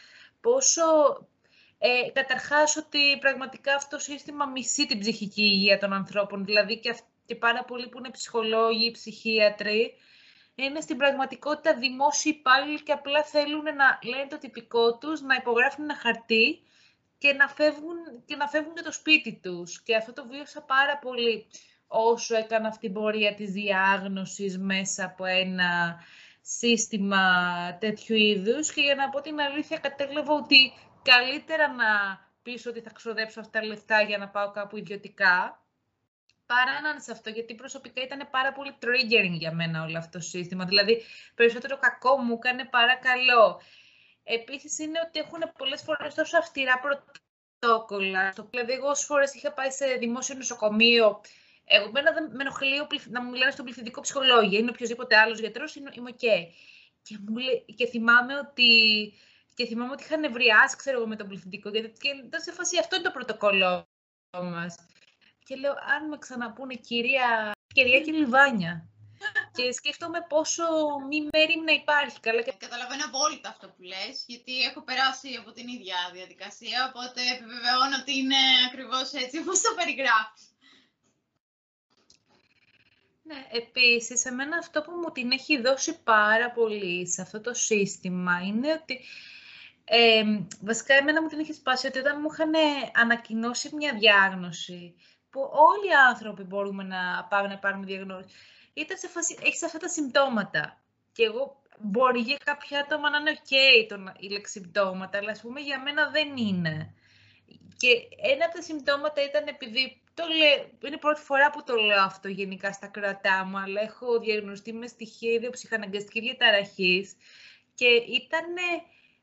πόσο 0.40 0.82
ε, 1.78 2.10
καταρχάς 2.12 2.76
ότι 2.76 3.18
πραγματικά 3.20 3.74
αυτό 3.74 3.96
το 3.96 4.02
σύστημα 4.02 4.46
μισεί 4.46 4.86
την 4.86 4.98
ψυχική 4.98 5.42
υγεία 5.42 5.78
των 5.78 5.92
ανθρώπων, 5.92 6.44
δηλαδή 6.44 6.78
και, 6.78 6.96
και 7.26 7.34
πάρα 7.34 7.64
πολλοί 7.64 7.88
που 7.88 7.98
είναι 7.98 8.10
ψυχολόγοι, 8.10 8.90
ψυχίατροι, 8.90 9.94
είναι 10.54 10.80
στην 10.80 10.96
πραγματικότητα 10.96 11.74
δημόσιοι 11.74 12.32
υπάλληλοι 12.38 12.82
και 12.82 12.92
απλά 12.92 13.22
θέλουν 13.22 13.62
να 13.62 13.98
λένε 14.04 14.26
το 14.28 14.38
τυπικό 14.38 14.98
τους, 14.98 15.20
να 15.20 15.34
υπογράφουν 15.34 15.84
ένα 15.84 15.96
χαρτί 15.96 16.60
και 17.18 17.32
να 17.32 17.48
φεύγουν 17.48 17.96
και, 18.24 18.36
να 18.36 18.48
φεύγουν 18.48 18.74
και 18.74 18.82
το 18.82 18.92
σπίτι 18.92 19.40
τους. 19.42 19.82
Και 19.82 19.96
αυτό 19.96 20.12
το 20.12 20.26
βίωσα 20.26 20.62
πάρα 20.62 20.98
πολύ 20.98 21.46
όσο 21.86 22.36
έκανα 22.36 22.68
αυτή 22.68 22.80
την 22.80 22.92
πορεία 22.92 23.34
της 23.34 23.50
διάγνωσης 23.50 24.58
μέσα 24.58 25.04
από 25.04 25.24
ένα 25.24 26.00
σύστημα 26.40 27.22
τέτοιου 27.80 28.16
είδους 28.16 28.72
και 28.72 28.80
για 28.80 28.94
να 28.94 29.08
πω 29.08 29.20
την 29.20 29.40
αλήθεια 29.40 29.78
κατέλαβα 29.78 30.32
ότι 30.32 30.72
καλύτερα 31.02 31.68
να 31.72 31.84
πεις 32.42 32.66
ότι 32.66 32.80
θα 32.80 32.90
ξοδέψω 32.90 33.40
αυτά 33.40 33.60
τα 33.60 33.66
λεφτά 33.66 34.00
για 34.00 34.18
να 34.18 34.28
πάω 34.28 34.50
κάπου 34.50 34.76
ιδιωτικά 34.76 35.60
παρά 36.46 36.80
να 36.80 36.88
είναι 36.88 37.00
σε 37.00 37.12
αυτό, 37.12 37.30
γιατί 37.30 37.54
προσωπικά 37.54 38.02
ήταν 38.02 38.28
πάρα 38.30 38.52
πολύ 38.52 38.74
triggering 38.82 39.36
για 39.38 39.52
μένα 39.52 39.82
όλο 39.82 39.98
αυτό 39.98 40.18
το 40.18 40.24
σύστημα. 40.24 40.64
Δηλαδή, 40.64 41.02
περισσότερο 41.34 41.78
κακό 41.78 42.16
μου 42.16 42.34
έκανε 42.34 42.64
παρά 42.64 42.96
καλό. 42.96 43.60
Επίσης, 44.28 44.78
είναι 44.78 45.00
ότι 45.06 45.18
έχουν 45.18 45.42
πολλές 45.58 45.82
φορές 45.82 46.14
τόσο 46.14 46.38
αυστηρά 46.38 46.80
πρωτόκολλα. 46.80 48.34
Δηλαδή, 48.50 48.72
εγώ 48.72 48.88
όσες 48.88 49.06
φορές 49.06 49.34
είχα 49.34 49.52
πάει 49.52 49.70
σε 49.70 49.86
δημόσιο 49.86 50.34
νοσοκομείο 50.34 51.20
εμένα 51.68 52.12
δεν 52.12 52.30
με 52.32 52.42
ενοχλεί 52.42 52.86
να 53.08 53.22
μου 53.22 53.32
λένε 53.32 53.50
στον 53.50 53.64
πληθυντικό 53.64 54.00
ψυχολόγιο, 54.00 54.58
είναι 54.58 54.70
οποιοδήποτε 54.70 55.16
άλλος 55.16 55.38
γιατρός, 55.38 55.74
είμαι 55.74 55.90
ΟΚ. 56.08 56.18
Και, 57.02 57.18
μου 57.28 57.36
και 57.76 57.86
θυμάμαι 57.86 58.38
ότι. 58.38 58.68
Και 59.54 59.66
θυμάμαι 59.66 59.92
ότι 59.92 60.02
είχα 60.02 60.16
νευριάσει, 60.16 60.76
ξέρω 60.76 60.96
εγώ, 60.98 61.06
με 61.06 61.16
τον 61.16 61.28
πληθυντικό, 61.28 61.68
γιατί 61.68 61.92
και 61.98 62.08
ήταν 62.08 62.40
σε 62.40 62.52
φάση 62.52 62.78
αυτό 62.78 62.96
είναι 62.96 63.04
το 63.04 63.10
πρωτοκόλλο 63.10 63.88
μας. 64.42 64.76
Και 65.44 65.56
λέω, 65.56 65.72
αν 65.72 66.08
με 66.08 66.18
ξαναπούνε 66.18 66.74
κυρία, 66.74 67.52
κυρία 67.74 68.00
και 68.00 68.12
λιβάνια. 68.12 68.88
Και 69.56 69.72
σκέφτομαι 69.72 70.20
πόσο 70.28 70.64
μη 71.08 71.20
μέρη 71.32 71.56
να 71.64 71.72
υπάρχει. 71.72 72.20
Καλά 72.20 72.42
και... 72.42 72.52
Καταλαβαίνω 72.58 73.04
απόλυτα 73.04 73.48
αυτό 73.48 73.66
που 73.68 73.82
λες, 73.82 74.24
γιατί 74.26 74.62
έχω 74.68 74.80
περάσει 74.82 75.28
από 75.40 75.52
την 75.52 75.68
ίδια 75.68 75.96
διαδικασία, 76.12 76.78
οπότε 76.88 77.20
επιβεβαιώνω 77.34 77.96
ότι 78.00 78.12
είναι 78.18 78.40
ακριβώς 78.68 79.12
έτσι 79.12 79.38
όπως 79.38 79.60
το 79.60 79.70
περιγράφεις. 79.76 80.44
Ναι, 83.28 83.46
επίσης, 83.50 84.24
εμένα 84.24 84.56
αυτό 84.56 84.80
που 84.82 84.92
μου 84.92 85.10
την 85.12 85.30
έχει 85.30 85.60
δώσει 85.60 86.02
πάρα 86.02 86.50
πολύ 86.50 87.08
σε 87.08 87.22
αυτό 87.22 87.40
το 87.40 87.54
σύστημα 87.54 88.40
είναι 88.46 88.72
ότι 88.72 89.00
ε, 89.84 90.24
βασικά 90.60 90.94
εμένα 90.94 91.22
μου 91.22 91.28
την 91.28 91.38
έχει 91.38 91.52
σπάσει 91.52 91.86
ότι 91.86 91.98
όταν 91.98 92.18
μου 92.20 92.28
είχαν 92.32 92.52
ανακοινώσει 92.94 93.74
μια 93.74 93.92
διάγνωση 93.94 94.94
που 95.30 95.40
όλοι 95.40 95.88
οι 95.90 95.94
άνθρωποι 96.10 96.42
μπορούμε 96.42 96.82
να 96.82 97.26
πάμε 97.30 97.48
να 97.48 97.58
πάρουμε 97.58 97.86
διαγνώση 97.86 98.28
ήταν 98.76 98.98
σε 98.98 99.08
φάση, 99.08 99.38
έχεις 99.42 99.62
αυτά 99.62 99.78
τα 99.78 99.88
συμπτώματα. 99.88 100.82
Και 101.12 101.24
εγώ 101.24 101.62
μπορεί 101.78 102.20
για 102.20 102.36
κάποια 102.44 102.80
άτομα 102.80 103.10
να 103.10 103.18
είναι 103.18 103.38
ok 103.44 103.52
το, 103.88 104.12
η 104.18 104.28
λέξη 104.28 104.52
συμπτώματα 104.52 105.18
αλλά 105.18 105.30
ας 105.30 105.40
πούμε 105.40 105.60
για 105.60 105.82
μένα 105.82 106.10
δεν 106.10 106.36
είναι. 106.36 106.94
Και 107.76 107.88
ένα 108.32 108.44
από 108.44 108.54
τα 108.54 108.62
συμπτώματα 108.62 109.24
ήταν 109.24 109.46
επειδή 109.46 110.02
το 110.14 110.24
λέω, 110.26 110.70
είναι 110.84 110.94
η 110.94 110.98
πρώτη 110.98 111.20
φορά 111.20 111.50
που 111.50 111.62
το 111.64 111.74
λέω 111.76 112.02
αυτό 112.02 112.28
γενικά 112.28 112.72
στα 112.72 112.86
κρατά 112.86 113.44
μου, 113.44 113.58
αλλά 113.58 113.80
έχω 113.80 114.18
διαγνωστεί 114.18 114.72
με 114.72 114.86
στοιχεία 114.86 115.32
ιδιοψυχαναγκαστική 115.32 116.20
διαταραχής. 116.20 117.16
Και 117.74 117.86
ήταν 117.86 118.44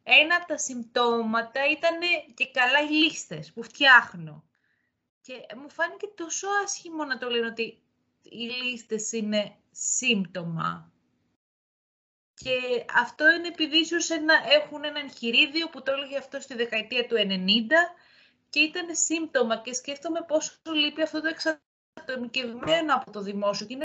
ένα 0.04 0.36
από 0.36 0.48
τα 0.48 0.58
συμπτώματα 0.58 1.70
ήταν 1.70 2.00
και 2.34 2.48
καλά 2.48 2.80
οι 2.82 2.92
λίστες 2.92 3.52
που 3.54 3.64
φτιάχνω. 3.64 4.44
Και 5.22 5.34
μου 5.56 5.70
φάνηκε 5.70 6.08
τόσο 6.16 6.48
άσχημο 6.64 7.04
να 7.04 7.18
το 7.18 7.30
λένε 7.30 7.46
ότι 7.48 7.82
οι 8.24 8.38
λίστες 8.38 9.12
είναι 9.12 9.56
σύμπτωμα. 9.72 10.92
Και 12.34 12.86
αυτό 12.94 13.32
είναι 13.32 13.48
επειδή 13.48 13.78
ίσως 13.78 14.10
έχουν 14.60 14.84
ένα 14.84 15.00
εγχειρίδιο 15.00 15.70
που 15.70 15.84
το 15.84 15.92
έλεγε 15.92 16.18
αυτό 16.18 16.40
στη 16.40 16.56
δεκαετία 16.56 17.08
του 17.08 17.16
90 17.18 17.20
και 18.50 18.60
ήταν 18.60 18.96
σύμπτωμα 18.96 19.58
και 19.62 19.74
σκέφτομαι 19.74 20.22
πόσο 20.28 20.52
λείπει 20.66 21.02
αυτό 21.02 21.22
το 21.22 21.28
εξατομικευμένο 21.28 22.96
από 22.96 23.12
το 23.12 23.22
δημόσιο. 23.22 23.68
Είναι... 23.70 23.84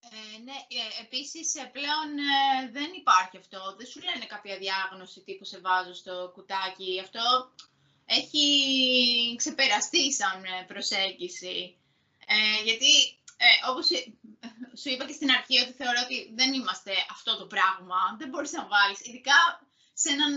Ε, 0.00 0.38
ναι, 0.44 0.52
ε, 0.52 1.02
επίσης 1.04 1.54
ε, 1.54 1.70
πλέον 1.72 2.08
ε, 2.18 2.70
δεν 2.70 2.90
υπάρχει 2.96 3.36
αυτό. 3.36 3.74
Δεν 3.76 3.86
σου 3.86 4.00
λένε 4.00 4.24
κάποια 4.26 4.58
διάγνωση 4.58 5.20
τύπου 5.20 5.44
σε 5.44 5.60
βάζω 5.60 5.94
στο 5.94 6.30
κουτάκι. 6.34 7.00
Αυτό 7.00 7.52
έχει 8.04 8.44
ξεπεραστεί 9.36 10.12
σαν 10.12 10.42
προσέγγιση. 10.66 11.76
γιατί, 12.64 13.21
όπως 13.70 13.86
σου 14.80 14.88
είπα 14.90 15.04
και 15.06 15.18
στην 15.18 15.30
αρχή, 15.30 15.56
ότι 15.64 15.72
θεωρώ 15.72 16.00
ότι 16.04 16.32
δεν 16.38 16.52
είμαστε 16.52 16.92
αυτό 17.10 17.36
το 17.40 17.46
πράγμα. 17.46 18.00
Δεν 18.18 18.28
μπορείς 18.28 18.52
να 18.52 18.66
βάλεις, 18.72 19.00
ειδικά 19.06 19.38
σε 20.02 20.08
έναν 20.16 20.34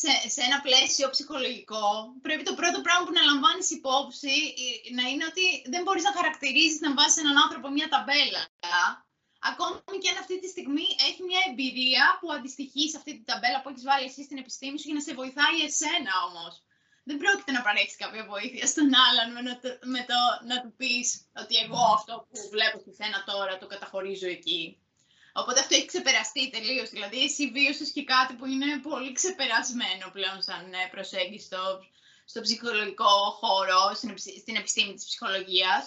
σε, 0.00 0.12
σε 0.34 0.40
ένα 0.48 0.58
πλαίσιο 0.66 1.06
ψυχολογικό, 1.14 1.86
πρέπει 2.24 2.42
το 2.50 2.54
πρώτο 2.60 2.78
πράγμα 2.86 3.04
που 3.06 3.16
να 3.18 3.22
λαμβάνεις 3.30 3.70
υπόψη 3.78 4.36
ε, 4.64 4.94
να 4.98 5.04
είναι 5.10 5.24
ότι 5.32 5.44
δεν 5.72 5.82
μπορείς 5.82 6.04
να 6.08 6.12
χαρακτηρίζεις 6.18 6.80
να 6.80 6.94
βάζεις 6.94 7.16
έναν 7.22 7.36
άνθρωπο 7.44 7.66
μια 7.70 7.88
ταμπέλα. 7.94 8.42
Ακόμη 9.50 9.98
και 10.02 10.10
αν 10.12 10.18
αυτή 10.24 10.34
τη 10.42 10.48
στιγμή 10.54 10.86
έχει 11.08 11.22
μια 11.30 11.42
εμπειρία 11.50 12.04
που 12.20 12.32
αντιστοιχεί 12.36 12.84
σε 12.88 12.96
αυτή 13.00 13.10
την 13.16 13.24
ταμπέλα 13.30 13.58
που 13.60 13.68
έχεις 13.70 13.84
βάλει 13.90 14.06
εσύ 14.10 14.22
στην 14.28 14.38
επιστήμη 14.42 14.76
σου 14.78 14.88
για 14.88 14.98
να 14.98 15.04
σε 15.06 15.12
βοηθάει 15.20 15.58
εσένα 15.68 16.12
όμως. 16.28 16.52
Δεν 17.04 17.16
πρόκειται 17.22 17.52
να 17.52 17.62
παρέχεις 17.62 17.96
κάποια 17.96 18.24
βοήθεια 18.32 18.66
στον 18.66 18.88
άλλον 19.06 19.28
με, 19.46 19.54
το, 19.62 19.68
με 19.94 20.02
το 20.10 20.18
να 20.50 20.56
του 20.62 20.72
πεις 20.76 21.06
ότι 21.42 21.54
εγώ 21.64 21.82
αυτό 21.98 22.14
που 22.28 22.38
βλέπω 22.54 22.78
στη 22.78 22.92
σένα 22.98 23.18
τώρα 23.30 23.58
το 23.58 23.66
καταχωρίζω 23.66 24.28
εκεί. 24.38 24.78
Οπότε 25.40 25.60
αυτό 25.60 25.74
έχει 25.74 25.86
ξεπεραστεί 25.86 26.50
τελείως. 26.50 26.88
Δηλαδή, 26.90 27.18
εσύ 27.24 27.50
βίωσες 27.50 27.90
και 27.90 28.04
κάτι 28.04 28.34
που 28.34 28.46
είναι 28.46 28.78
πολύ 28.88 29.12
ξεπερασμένο 29.12 30.06
πλέον 30.12 30.42
σαν 30.42 30.72
ε, 30.72 30.88
προσέγγιση 30.90 31.44
στο, 31.44 31.62
στο 32.24 32.40
ψυχολογικό 32.40 33.14
χώρο, 33.40 33.80
στην, 33.94 34.18
στην 34.18 34.56
επιστήμη 34.56 34.92
της 34.94 35.04
ψυχολογίας. 35.04 35.82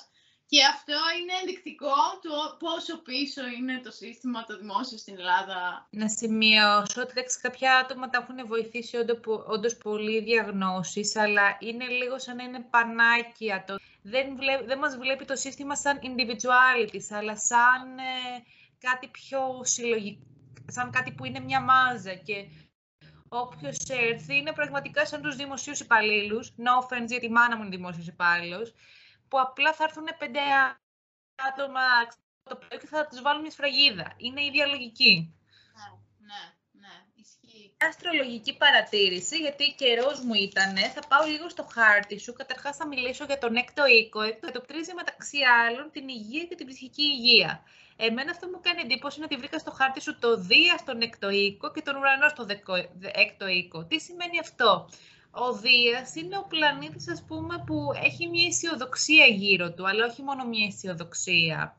Και 0.50 0.64
αυτό 0.66 0.94
είναι 1.20 1.34
ενδεικτικό 1.42 2.00
του 2.22 2.58
πόσο 2.60 2.98
πίσω 2.98 3.42
είναι 3.58 3.82
το 3.84 3.92
σύστημα 3.92 4.44
το 4.46 4.58
δημόσιο 4.58 4.98
στην 4.98 5.16
Ελλάδα. 5.18 5.88
Να 5.90 6.10
σημειώσω 6.10 7.02
ότι 7.02 7.14
κάποια 7.42 7.76
άτομα 7.78 8.10
τα 8.10 8.18
έχουν 8.22 8.48
βοηθήσει 8.48 8.98
όντω 9.48 9.70
πολύ 9.84 10.22
διαγνώσεις, 10.22 11.16
αλλά 11.16 11.58
είναι 11.60 11.86
λίγο 11.88 12.20
σαν 12.20 12.36
να 12.36 12.44
είναι 12.44 12.60
πανάκια. 12.70 13.64
Το... 13.68 13.76
Δεν, 14.02 14.36
βλέ... 14.36 14.62
δεν 14.66 14.78
μας 14.78 14.98
βλέπει 14.98 15.26
το 15.26 15.36
σύστημα 15.36 15.76
σαν 15.76 16.00
individuality, 16.00 17.02
αλλά 17.10 17.38
σαν 17.38 17.98
ε, 17.98 18.44
κάτι 18.80 19.08
πιο 19.08 19.62
συλλογικό, 19.64 20.26
σαν 20.68 20.92
κάτι 20.92 21.12
που 21.12 21.26
είναι 21.26 21.40
μια 21.40 21.62
μάζα 21.62 22.14
και 22.14 22.46
όποιος 23.30 23.78
έρθει 23.88 24.38
είναι 24.38 24.54
πραγματικά 24.54 25.06
σαν 25.06 25.22
τους 25.22 25.36
δημοσίους 25.36 25.80
υπαλλήλους. 25.80 26.54
No 26.58 26.84
offense, 26.84 27.08
γιατί 27.08 27.26
η 27.26 27.30
μάνα 27.30 27.56
μου 27.56 27.64
είναι 27.64 27.76
δημόσιος 27.76 28.08
υπάλληλος, 28.08 28.74
που 29.28 29.40
απλά 29.40 29.74
θα 29.74 29.84
έρθουν 29.84 30.08
πέντε 30.18 30.40
άτομα 31.50 31.82
το 32.44 32.56
πρωί 32.56 32.80
και 32.80 32.88
θα 32.88 33.08
τους 33.08 33.22
βάλουν 33.22 33.42
μια 33.42 33.52
σφραγίδα. 33.52 34.14
Είναι 34.18 34.42
η 34.42 34.46
ίδια 34.46 34.66
λογική. 34.66 35.36
Ναι, 35.74 35.88
ναι, 36.30 36.44
ναι, 36.72 36.96
ισχύει. 37.16 37.76
Αστρολογική 37.80 38.58
παρατήρηση, 38.58 39.38
γιατί 39.38 39.74
καιρός 39.78 40.20
μου 40.20 40.34
ήταν, 40.34 40.78
θα 40.78 41.02
πάω 41.08 41.26
λίγο 41.26 41.50
στο 41.50 41.64
χάρτη 41.64 42.20
σου. 42.20 42.34
Καταρχάς 42.34 42.76
θα 42.76 42.88
μιλήσω 42.88 43.24
για 43.26 43.38
τον 43.38 43.56
έκτο 43.56 43.86
οίκο. 43.86 44.22
Εκτοπτρίζει 44.22 44.94
μεταξύ 44.94 45.38
άλλων 45.42 45.92
την 45.92 46.08
υγεία 46.08 46.46
και 46.46 46.56
την 46.56 46.68
ψυχική 46.68 47.04
υγεία. 47.04 47.64
Εμένα 47.96 48.32
αυτό 48.32 48.48
μου 48.48 48.60
κάνει 48.62 48.82
εντύπωση 48.82 49.18
είναι 49.18 49.26
ότι 49.26 49.36
βρήκα 49.36 49.60
στο 49.60 49.72
χάρτη 49.72 50.02
σου 50.02 50.20
το 50.20 50.38
Δία 50.38 50.78
στον 50.78 51.02
έκτο 51.02 51.30
οίκο 51.30 51.72
και 51.72 51.82
τον 51.82 51.96
ουρανό 51.96 52.30
στο 52.30 52.46
έκτο 53.02 53.48
οίκο. 53.48 53.86
Τι 53.86 54.00
σημαίνει 54.00 54.40
αυτό; 54.40 54.90
Ο 55.32 55.54
Δίας 55.54 56.16
είναι 56.16 56.38
ο 56.38 56.46
πλανήτης, 56.48 57.10
ας 57.10 57.24
πούμε, 57.28 57.64
που 57.66 57.92
έχει 58.04 58.28
μια 58.28 58.48
αισιοδοξία 58.48 59.26
γύρω 59.26 59.74
του, 59.74 59.88
αλλά 59.88 60.06
όχι 60.06 60.22
μόνο 60.22 60.46
μια 60.46 60.66
αισιοδοξία. 60.66 61.78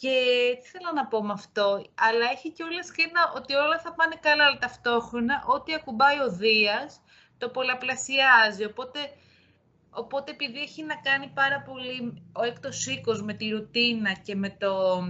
Και 0.00 0.14
τι 0.62 0.68
θέλω 0.68 0.92
να 0.94 1.06
πω 1.06 1.22
με 1.24 1.32
αυτό, 1.32 1.84
αλλά 1.94 2.30
έχει 2.30 2.50
και 2.50 2.62
όλα 2.62 2.80
και 2.96 3.10
ότι 3.36 3.54
όλα 3.54 3.80
θα 3.80 3.94
πάνε 3.94 4.14
καλά, 4.20 4.44
αλλά 4.44 4.58
ταυτόχρονα 4.58 5.44
ό,τι 5.46 5.74
ακουμπάει 5.74 6.20
ο 6.20 6.30
Δίας 6.30 7.00
το 7.38 7.48
πολλαπλασιάζει. 7.48 8.64
Οπότε, 8.64 8.98
οπότε 9.90 10.30
επειδή 10.30 10.58
έχει 10.58 10.82
να 10.82 10.96
κάνει 10.96 11.30
πάρα 11.34 11.62
πολύ 11.62 12.22
ο 12.32 12.42
έκτος 12.42 12.86
οίκος 12.86 13.22
με 13.22 13.32
τη 13.32 13.48
ρουτίνα 13.48 14.12
και 14.12 14.34
με 14.34 14.50
το 14.50 15.02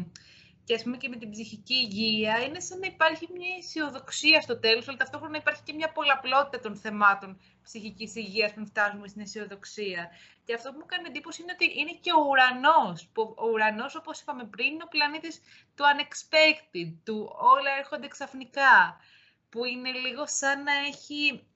και 0.66 0.74
ας 0.74 0.82
πούμε 0.82 0.96
και 0.96 1.08
με 1.08 1.16
την 1.16 1.30
ψυχική 1.30 1.74
υγεία, 1.74 2.38
είναι 2.38 2.60
σαν 2.60 2.78
να 2.78 2.86
υπάρχει 2.86 3.28
μια 3.32 3.56
αισιοδοξία 3.58 4.40
στο 4.40 4.58
τέλος, 4.58 4.88
αλλά 4.88 4.96
ταυτόχρονα 4.96 5.36
υπάρχει 5.36 5.62
και 5.62 5.72
μια 5.72 5.92
πολλαπλότητα 5.92 6.60
των 6.60 6.76
θεμάτων 6.76 7.40
ψυχικής 7.62 8.14
υγείας 8.14 8.52
που 8.54 8.66
φτάσουμε 8.66 9.08
στην 9.08 9.20
αισιοδοξία. 9.20 10.10
Και 10.44 10.54
αυτό 10.54 10.72
που 10.72 10.78
μου 10.78 10.86
κάνει 10.86 11.08
εντύπωση 11.08 11.42
είναι 11.42 11.52
ότι 11.52 11.78
είναι 11.80 11.92
και 12.00 12.12
ο 12.12 12.20
ουρανός, 12.28 13.08
που 13.12 13.34
ο 13.36 13.48
ουρανός, 13.48 13.94
όπως 13.96 14.20
είπαμε 14.20 14.44
πριν, 14.44 14.66
είναι 14.66 14.82
ο 14.82 14.88
πλανήτης 14.88 15.40
του 15.74 15.84
unexpected, 15.92 16.88
του 17.04 17.34
όλα 17.38 17.70
έρχονται 17.78 18.08
ξαφνικά, 18.08 19.00
που 19.48 19.64
είναι 19.64 19.90
λίγο 19.90 20.26
σαν 20.26 20.62
να 20.62 20.72
έχει, 20.72 21.46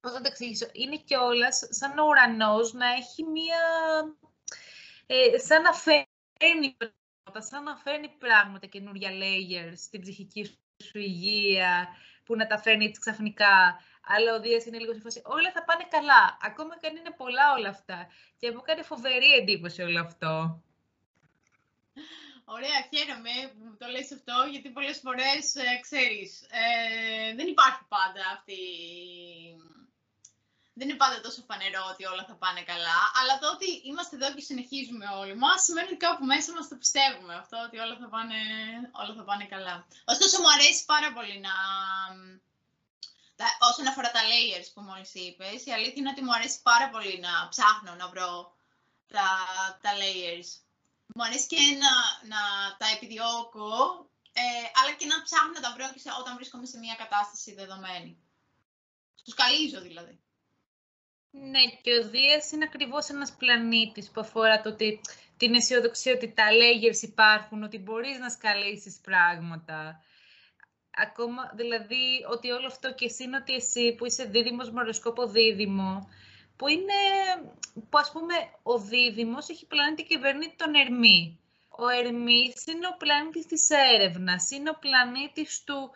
πώς 0.00 0.12
να 0.12 0.20
το 0.20 0.28
εξηγήσω, 0.30 0.66
είναι 0.72 0.96
και 0.96 1.16
όλα 1.16 1.52
σαν 1.52 1.98
ο 1.98 2.04
ουρανός 2.06 2.72
να 2.72 2.86
έχει 2.92 3.24
μια, 3.24 3.62
ε, 5.06 5.38
σαν 5.38 5.62
να 5.62 5.72
φέρνει 5.72 6.76
σαν 7.32 7.62
να 7.62 7.76
φέρνει 7.76 8.08
πράγματα, 8.08 8.66
καινούργια 8.66 9.10
layers 9.10 9.76
στην 9.76 10.00
ψυχική 10.00 10.44
σου 10.84 10.98
υγεία, 10.98 11.88
που 12.24 12.36
να 12.36 12.46
τα 12.46 12.58
φέρνει 12.58 12.84
έτσι 12.84 13.00
ξαφνικά. 13.00 13.80
Αλλά 14.06 14.34
ο 14.34 14.40
Δίας 14.40 14.64
είναι 14.64 14.78
λίγο 14.78 14.94
σε 14.94 15.00
φάση, 15.00 15.22
όλα 15.24 15.52
θα 15.52 15.64
πάνε 15.64 15.86
καλά. 15.90 16.38
Ακόμα 16.40 16.78
και 16.78 16.86
αν 16.86 16.96
είναι 16.96 17.10
πολλά 17.10 17.52
όλα 17.56 17.68
αυτά. 17.68 18.08
Και 18.38 18.52
μου 18.52 18.62
κάνει 18.62 18.82
φοβερή 18.82 19.32
εντύπωση 19.32 19.82
όλο 19.82 20.00
αυτό. 20.00 20.62
Ωραία, 22.44 22.78
χαίρομαι 22.92 23.34
που 23.58 23.76
το 23.78 23.86
λες 23.86 24.12
αυτό, 24.12 24.34
γιατί 24.50 24.70
πολλές 24.70 24.98
φορές, 24.98 25.54
ε, 25.54 25.80
ξέρεις, 25.80 26.46
ε, 26.50 27.34
δεν 27.34 27.46
υπάρχει 27.46 27.82
πάντα 27.88 28.22
αυτή 28.36 28.60
δεν 30.76 30.88
είναι 30.88 30.96
πάντα 31.02 31.20
τόσο 31.20 31.42
φανερό 31.48 31.82
ότι 31.92 32.02
όλα 32.12 32.24
θα 32.28 32.34
πάνε 32.42 32.62
καλά, 32.62 33.00
αλλά 33.18 33.38
το 33.38 33.46
ότι 33.54 33.68
είμαστε 33.88 34.16
εδώ 34.16 34.34
και 34.34 34.40
συνεχίζουμε 34.40 35.06
όλοι 35.20 35.34
μας 35.36 35.62
σημαίνει 35.64 35.88
ότι 35.88 35.96
κάπου 35.96 36.24
μέσα 36.24 36.52
μας 36.52 36.68
το 36.68 36.76
πιστεύουμε 36.76 37.34
αυτό, 37.34 37.56
ότι 37.66 37.76
όλα 37.78 37.96
θα 38.00 38.08
πάνε, 38.14 38.40
όλα 39.00 39.12
θα 39.18 39.24
πάνε 39.28 39.44
καλά. 39.44 39.86
Ωστόσο 40.04 40.40
μου 40.40 40.50
αρέσει 40.56 40.84
πάρα 40.84 41.12
πολύ 41.12 41.36
να... 41.46 41.54
όσον 43.68 43.86
αφορά 43.86 44.10
τα 44.10 44.22
layers 44.30 44.68
που 44.74 44.80
μόλις 44.80 45.14
είπες, 45.14 45.58
η 45.66 45.72
αλήθεια 45.72 45.98
είναι 46.00 46.12
ότι 46.14 46.22
μου 46.24 46.34
αρέσει 46.34 46.58
πάρα 46.62 46.86
πολύ 46.94 47.14
να 47.26 47.32
ψάχνω 47.52 47.94
να 47.94 48.08
βρω 48.08 48.30
τα, 49.14 49.28
τα 49.82 49.90
layers. 50.00 50.48
Μου 51.14 51.24
αρέσει 51.24 51.46
και 51.46 51.60
να, 51.84 51.92
να 52.32 52.40
τα 52.78 52.86
επιδιώκω, 52.94 53.70
ε, 54.32 54.42
αλλά 54.78 54.92
και 54.98 55.06
να 55.06 55.22
ψάχνω 55.22 55.52
να 55.52 55.60
τα 55.60 55.72
βρω 55.74 55.84
όταν 56.20 56.36
βρίσκομαι 56.38 56.66
σε 56.66 56.78
μια 56.78 56.94
κατάσταση 56.94 57.54
δεδομένη. 57.54 58.18
Τους 59.24 59.34
καλύζω 59.34 59.80
δηλαδή. 59.80 60.23
Ναι, 61.40 61.62
και 61.82 61.92
ο 61.98 62.08
Δίας 62.08 62.50
είναι 62.50 62.64
ακριβώς 62.64 63.08
ένας 63.08 63.32
πλανήτης 63.32 64.10
που 64.10 64.20
αφορά 64.20 64.60
το 64.60 64.68
ότι 64.68 65.00
την 65.36 65.54
αισιοδοξία 65.54 66.12
ότι 66.14 66.32
τα 66.32 66.44
layers 66.50 67.02
υπάρχουν, 67.02 67.62
ότι 67.62 67.78
μπορείς 67.78 68.18
να 68.18 68.28
σκαλίσεις 68.30 69.00
πράγματα. 69.02 70.02
Ακόμα, 70.96 71.52
δηλαδή, 71.54 72.24
ότι 72.30 72.50
όλο 72.50 72.66
αυτό 72.66 72.94
και 72.94 73.04
εσύ 73.04 73.22
είναι 73.22 73.36
ότι 73.36 73.52
εσύ 73.54 73.94
που 73.94 74.06
είσαι 74.06 74.24
δίδυμος 74.24 74.70
με 74.70 74.80
οροσκόπο 74.80 75.26
δίδυμο, 75.26 76.08
που 76.56 76.68
είναι, 76.68 77.00
που 77.74 77.98
ας 77.98 78.12
πούμε, 78.12 78.34
ο 78.62 78.78
δίδυμος 78.78 79.48
έχει 79.48 79.66
πλανήτη 79.66 80.02
και 80.02 80.14
κυβερνήτη 80.14 80.56
τον 80.56 80.74
Ερμή. 80.74 81.38
Ο 81.68 81.88
Ερμής 81.88 82.66
είναι 82.66 82.86
ο 82.86 82.96
πλανήτης 82.96 83.46
της 83.46 83.70
έρευνας, 83.70 84.50
είναι 84.50 84.70
ο 84.70 84.78
πλανήτης 84.78 85.64
του 85.64 85.90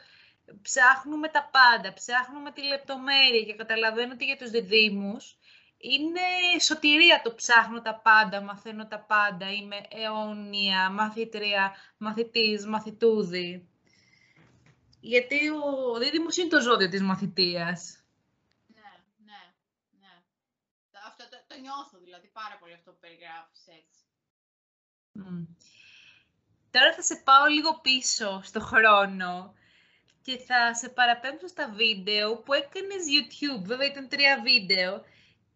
ψάχνουμε 0.62 1.28
τα 1.28 1.50
πάντα, 1.52 1.92
ψάχνουμε 1.92 2.52
τη 2.52 2.62
λεπτομέρεια 2.62 3.42
και 3.42 3.54
καταλαβαίνω 3.54 4.12
ότι 4.12 4.24
για 4.24 4.37
τους 4.37 4.50
διδήμους 4.50 5.38
είναι 5.78 6.20
σωτηρία 6.61 7.20
το 7.24 7.34
ψάχνω 7.34 7.82
τα 7.82 7.94
πάντα, 7.94 8.40
μαθαίνω 8.40 8.87
τα 8.87 9.00
πάντα, 9.00 9.52
είμαι 9.52 9.76
αιώνια, 9.88 10.90
μαθήτρια, 10.90 11.74
μαθητής, 11.96 12.66
μαθητούδη. 12.66 13.68
Γιατί 15.00 15.48
ο 15.48 15.98
δίδυμος 15.98 16.37
είναι 16.37 16.48
το 16.48 16.61
ζώδιο 16.61 16.88
της 16.88 17.02
μαθητείας. 17.02 18.04
Ναι, 18.66 18.90
ναι, 19.16 19.40
ναι. 20.00 20.22
Αυτό 21.06 21.28
το, 21.28 21.37
το 21.46 21.61
νιώθω 21.61 21.98
δηλαδή 21.98 22.28
πάρα 22.28 22.56
πολύ 22.61 22.74
αυτό 22.74 22.90
που 22.90 22.98
περιγράφεις 23.00 23.66
έτσι. 23.66 24.02
Τώρα 26.70 26.94
θα 26.94 27.02
σε 27.02 27.16
πάω 27.16 27.46
λίγο 27.46 27.80
πίσω 27.80 28.40
στο 28.42 28.61
χρόνο 28.61 29.54
και 30.28 30.38
θα 30.38 30.74
σε 30.74 30.88
παραπέμψω 30.88 31.48
στα 31.48 31.72
βίντεο 31.80 32.36
που 32.36 32.52
έκανες 32.52 33.02
YouTube. 33.14 33.62
Βέβαια 33.64 33.86
ήταν 33.86 34.08
τρία 34.08 34.40
βίντεο 34.42 35.04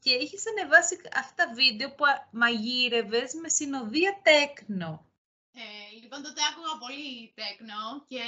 και 0.03 0.11
είχες 0.11 0.45
ανεβάσει 0.51 1.01
αυτά 1.23 1.35
τα 1.35 1.53
βίντεο 1.55 1.89
που 1.95 2.05
μαγείρευες 2.31 3.35
με 3.43 3.49
συνοδεία 3.49 4.21
τέκνο. 4.23 5.07
Ε, 5.53 5.65
λοιπόν, 6.03 6.23
τότε 6.23 6.41
άκουγα 6.51 6.75
πολύ 6.85 7.33
τέκνο 7.39 7.83
και 8.09 8.23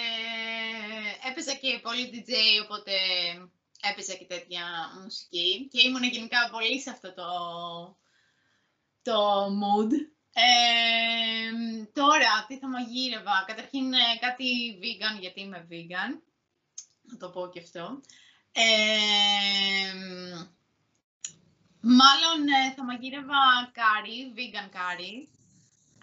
έπαιζα 1.29 1.55
και 1.55 1.81
πολύ 1.83 2.05
DJ, 2.13 2.33
οπότε 2.65 2.93
έπαιζα 3.91 4.15
και 4.15 4.25
τέτοια 4.25 4.65
μουσική 5.03 5.69
και 5.71 5.83
ήμουν 5.87 6.05
γενικά 6.05 6.51
πολύ 6.53 6.81
σε 6.81 6.91
αυτό 6.91 7.15
το, 7.15 7.29
το 9.03 9.47
mood. 9.61 9.93
Ε, 10.37 11.51
τώρα, 11.93 12.45
τι 12.49 12.59
θα 12.59 12.69
μαγείρευα; 12.69 13.45
Καταρχήν 13.47 13.93
ε, 13.93 14.19
κάτι 14.21 14.79
vegan, 14.83 15.21
γιατί 15.21 15.41
είμαι 15.41 15.69
vegan 15.71 16.23
να 17.15 17.21
το 17.21 17.31
πω 17.31 17.49
και 17.49 17.61
αυτό. 17.61 18.01
μάλλον 21.81 22.49
ε, 22.49 22.75
θα 22.77 22.85
μαγείρευα 22.85 23.71
κάρι, 23.73 24.33
vegan 24.37 24.69
κάρι. 24.71 25.29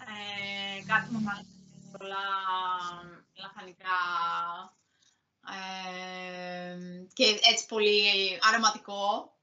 Ε, 0.08 0.84
κάτι 0.86 1.14
με 1.14 1.46
πολλά 1.98 2.26
λαχανικά 3.34 4.00
ε, 5.48 6.78
και 7.14 7.40
έτσι 7.52 7.66
πολύ 7.66 8.04
αρωματικό. 8.42 9.36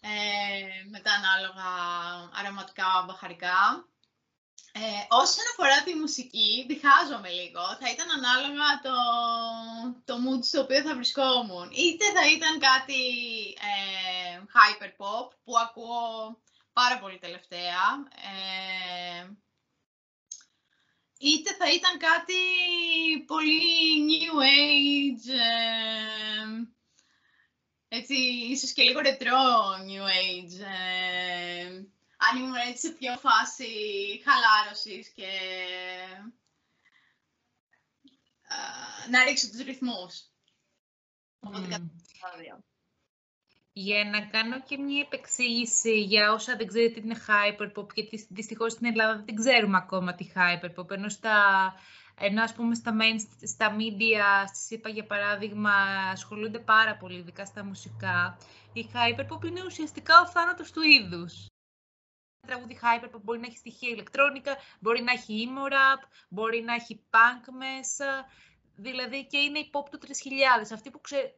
Ε, 0.00 0.88
με 0.90 1.00
τα 1.00 1.12
ανάλογα 1.12 1.70
αρωματικά 2.32 3.04
μπαχαρικά. 3.06 3.88
Ε, 4.76 5.06
όσον 5.08 5.44
αφορά 5.52 5.82
τη 5.82 5.94
μουσική, 5.94 6.64
διχάζομαι 6.68 7.30
λίγο. 7.30 7.62
Θα 7.80 7.90
ήταν 7.90 8.08
ανάλογα 8.10 8.68
το, 8.82 8.96
το 10.04 10.14
mood 10.24 10.44
στο 10.44 10.60
οποίο 10.60 10.82
θα 10.82 10.94
βρισκόμουν. 10.94 11.70
Είτε 11.70 12.04
θα 12.16 12.30
ήταν 12.30 12.58
κάτι 12.58 13.02
ε, 13.70 14.42
hyperpop 14.54 15.28
που 15.44 15.52
ακούω 15.64 16.40
πάρα 16.72 16.98
πολύ 16.98 17.18
τελευταία. 17.18 17.84
Ε, 18.32 19.30
είτε 21.18 21.54
θα 21.54 21.72
ήταν 21.72 21.98
κάτι 21.98 22.40
πολύ 23.26 23.60
new 24.10 24.36
age, 24.60 25.28
ε, 25.28 26.66
έτσι, 27.88 28.14
ίσως 28.50 28.72
και 28.72 28.82
λίγο 28.82 29.00
ρετρό 29.00 29.42
new 29.88 30.04
age. 30.20 30.60
Ε, 30.60 31.84
αν 32.30 32.38
ήμουν 32.38 32.54
έτσι 32.54 32.86
σε 32.86 32.92
πιο 32.92 33.16
φάση 33.16 33.66
χαλάρωσης 34.24 35.08
και 35.08 35.30
ε, 38.48 39.10
να 39.10 39.24
ρίξω 39.24 39.48
τους 39.50 39.64
ρυθμούς. 39.64 40.28
Mm. 41.40 41.80
Για 43.72 44.04
να 44.04 44.26
κάνω 44.26 44.62
και 44.62 44.78
μια 44.78 45.00
επεξήγηση 45.00 46.00
για 46.00 46.32
όσα 46.32 46.56
δεν 46.56 46.66
ξέρετε 46.66 47.00
τι 47.00 47.06
είναι 47.06 47.20
hyperpop, 47.26 47.94
γιατί 47.94 48.26
δυστυχώς 48.30 48.72
στην 48.72 48.86
Ελλάδα 48.86 49.22
δεν 49.26 49.34
ξέρουμε 49.34 49.76
ακόμα 49.76 50.14
τι 50.14 50.30
hyperpop, 50.34 50.90
ενώ 50.90 51.08
στα, 51.08 51.36
ενώ 52.20 52.42
ας 52.42 52.54
πούμε 52.54 52.74
στα, 52.74 52.96
main, 53.00 53.46
στα 53.46 53.76
media, 53.76 54.46
στη 54.46 54.58
ΣΥΠΑ 54.58 54.88
για 54.88 55.04
παράδειγμα, 55.04 55.72
ασχολούνται 56.12 56.58
πάρα 56.58 56.96
πολύ, 56.96 57.18
ειδικά 57.18 57.44
στα 57.44 57.64
μουσικά, 57.64 58.38
η 58.72 58.90
hyperpop 58.92 59.44
είναι 59.44 59.64
ουσιαστικά 59.64 60.20
ο 60.20 60.26
θάνατος 60.26 60.72
του 60.72 60.82
είδους. 60.82 61.53
Τραγούδι 62.46 62.78
hyperpop 62.82 63.20
μπορεί 63.22 63.40
να 63.40 63.46
έχει 63.46 63.56
στοιχεία 63.56 63.88
ηλεκτρόνικα, 63.88 64.56
μπορεί 64.80 65.02
να 65.02 65.12
έχει 65.12 65.48
emo 65.48 65.72
rap, 65.72 66.08
μπορεί 66.28 66.60
να 66.60 66.74
έχει 66.74 67.00
punk 67.10 67.52
μέσα, 67.58 68.26
δηλαδή 68.76 69.26
και 69.26 69.38
είναι 69.38 69.58
η 69.58 69.70
pop 69.72 69.88
του 69.90 69.98
3000. 70.06 70.10
Αυτή 70.72 70.90
που 70.90 71.00
ξε... 71.00 71.34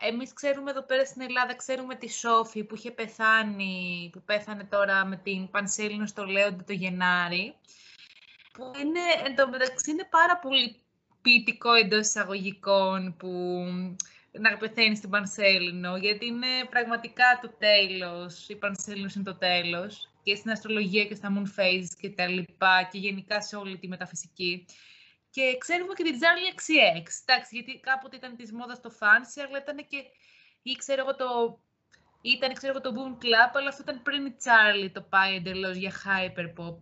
Εμείς 0.00 0.32
ξέρουμε 0.32 0.70
εδώ 0.70 0.82
πέρα 0.82 1.04
στην 1.04 1.22
Ελλάδα, 1.22 1.56
ξέρουμε 1.56 1.94
τη 1.94 2.10
Σόφη 2.10 2.64
που 2.64 2.74
είχε 2.74 2.90
πεθάνει, 2.90 4.10
που 4.12 4.22
πέθανε 4.22 4.64
τώρα 4.64 5.04
με 5.04 5.16
την 5.16 5.50
Πανσέλινο 5.50 6.06
στο 6.06 6.24
Λέοντα 6.24 6.64
το 6.64 6.72
Γενάρη, 6.72 7.54
που 8.52 8.72
είναι, 8.80 9.00
εντωμεταξύ 9.26 9.90
είναι 9.90 10.08
πάρα 10.10 10.38
πολύ 10.38 10.76
ποιητικό 11.22 11.72
εντός 11.72 12.06
εισαγωγικών 12.06 13.16
που 13.16 13.28
να 14.30 14.56
πεθαίνει 14.56 14.96
στην 14.96 15.10
Πανσέλινο, 15.10 15.96
γιατί 15.96 16.26
είναι 16.26 16.46
πραγματικά 16.70 17.38
το 17.42 17.48
τέλος, 17.58 18.48
η 18.48 18.56
Πανσέλινος 18.56 19.14
είναι 19.14 19.24
το 19.24 19.36
τέλος, 19.36 20.13
και 20.24 20.34
στην 20.34 20.50
αστρολογία 20.50 21.04
και 21.04 21.14
στα 21.14 21.28
moon 21.34 21.60
phases 21.60 21.88
και 22.00 22.10
τα 22.10 22.26
λοιπά, 22.26 22.88
και 22.92 22.98
γενικά 22.98 23.42
σε 23.42 23.56
όλη 23.56 23.78
τη 23.78 23.88
μεταφυσική. 23.88 24.66
Και 25.30 25.56
ξέρουμε 25.58 25.92
και 25.94 26.02
την 26.02 26.14
Charlie 26.20 26.58
XCX. 26.58 27.06
Εντάξει, 27.26 27.56
γιατί 27.56 27.80
κάποτε 27.80 28.16
ήταν 28.16 28.36
της 28.36 28.52
μόδας 28.52 28.80
το 28.80 28.90
fancy, 29.00 29.44
αλλά 29.48 29.58
ήταν 29.58 29.76
και. 29.76 30.02
ή 30.62 30.72
ξέρω 30.72 31.00
εγώ 31.00 31.16
το. 31.16 31.58
Ήταν, 32.20 32.52
ξέρω 32.52 32.72
εγώ, 32.72 32.80
το 32.80 32.92
Boom 32.96 33.24
Club, 33.24 33.50
αλλά 33.52 33.68
αυτό 33.68 33.82
ήταν 33.82 34.02
πριν 34.02 34.26
η 34.26 34.36
Charlie 34.44 34.90
το 34.92 35.02
πάει 35.02 35.34
εντελώς 35.34 35.76
για 35.76 35.92
hyperpop. 36.04 36.76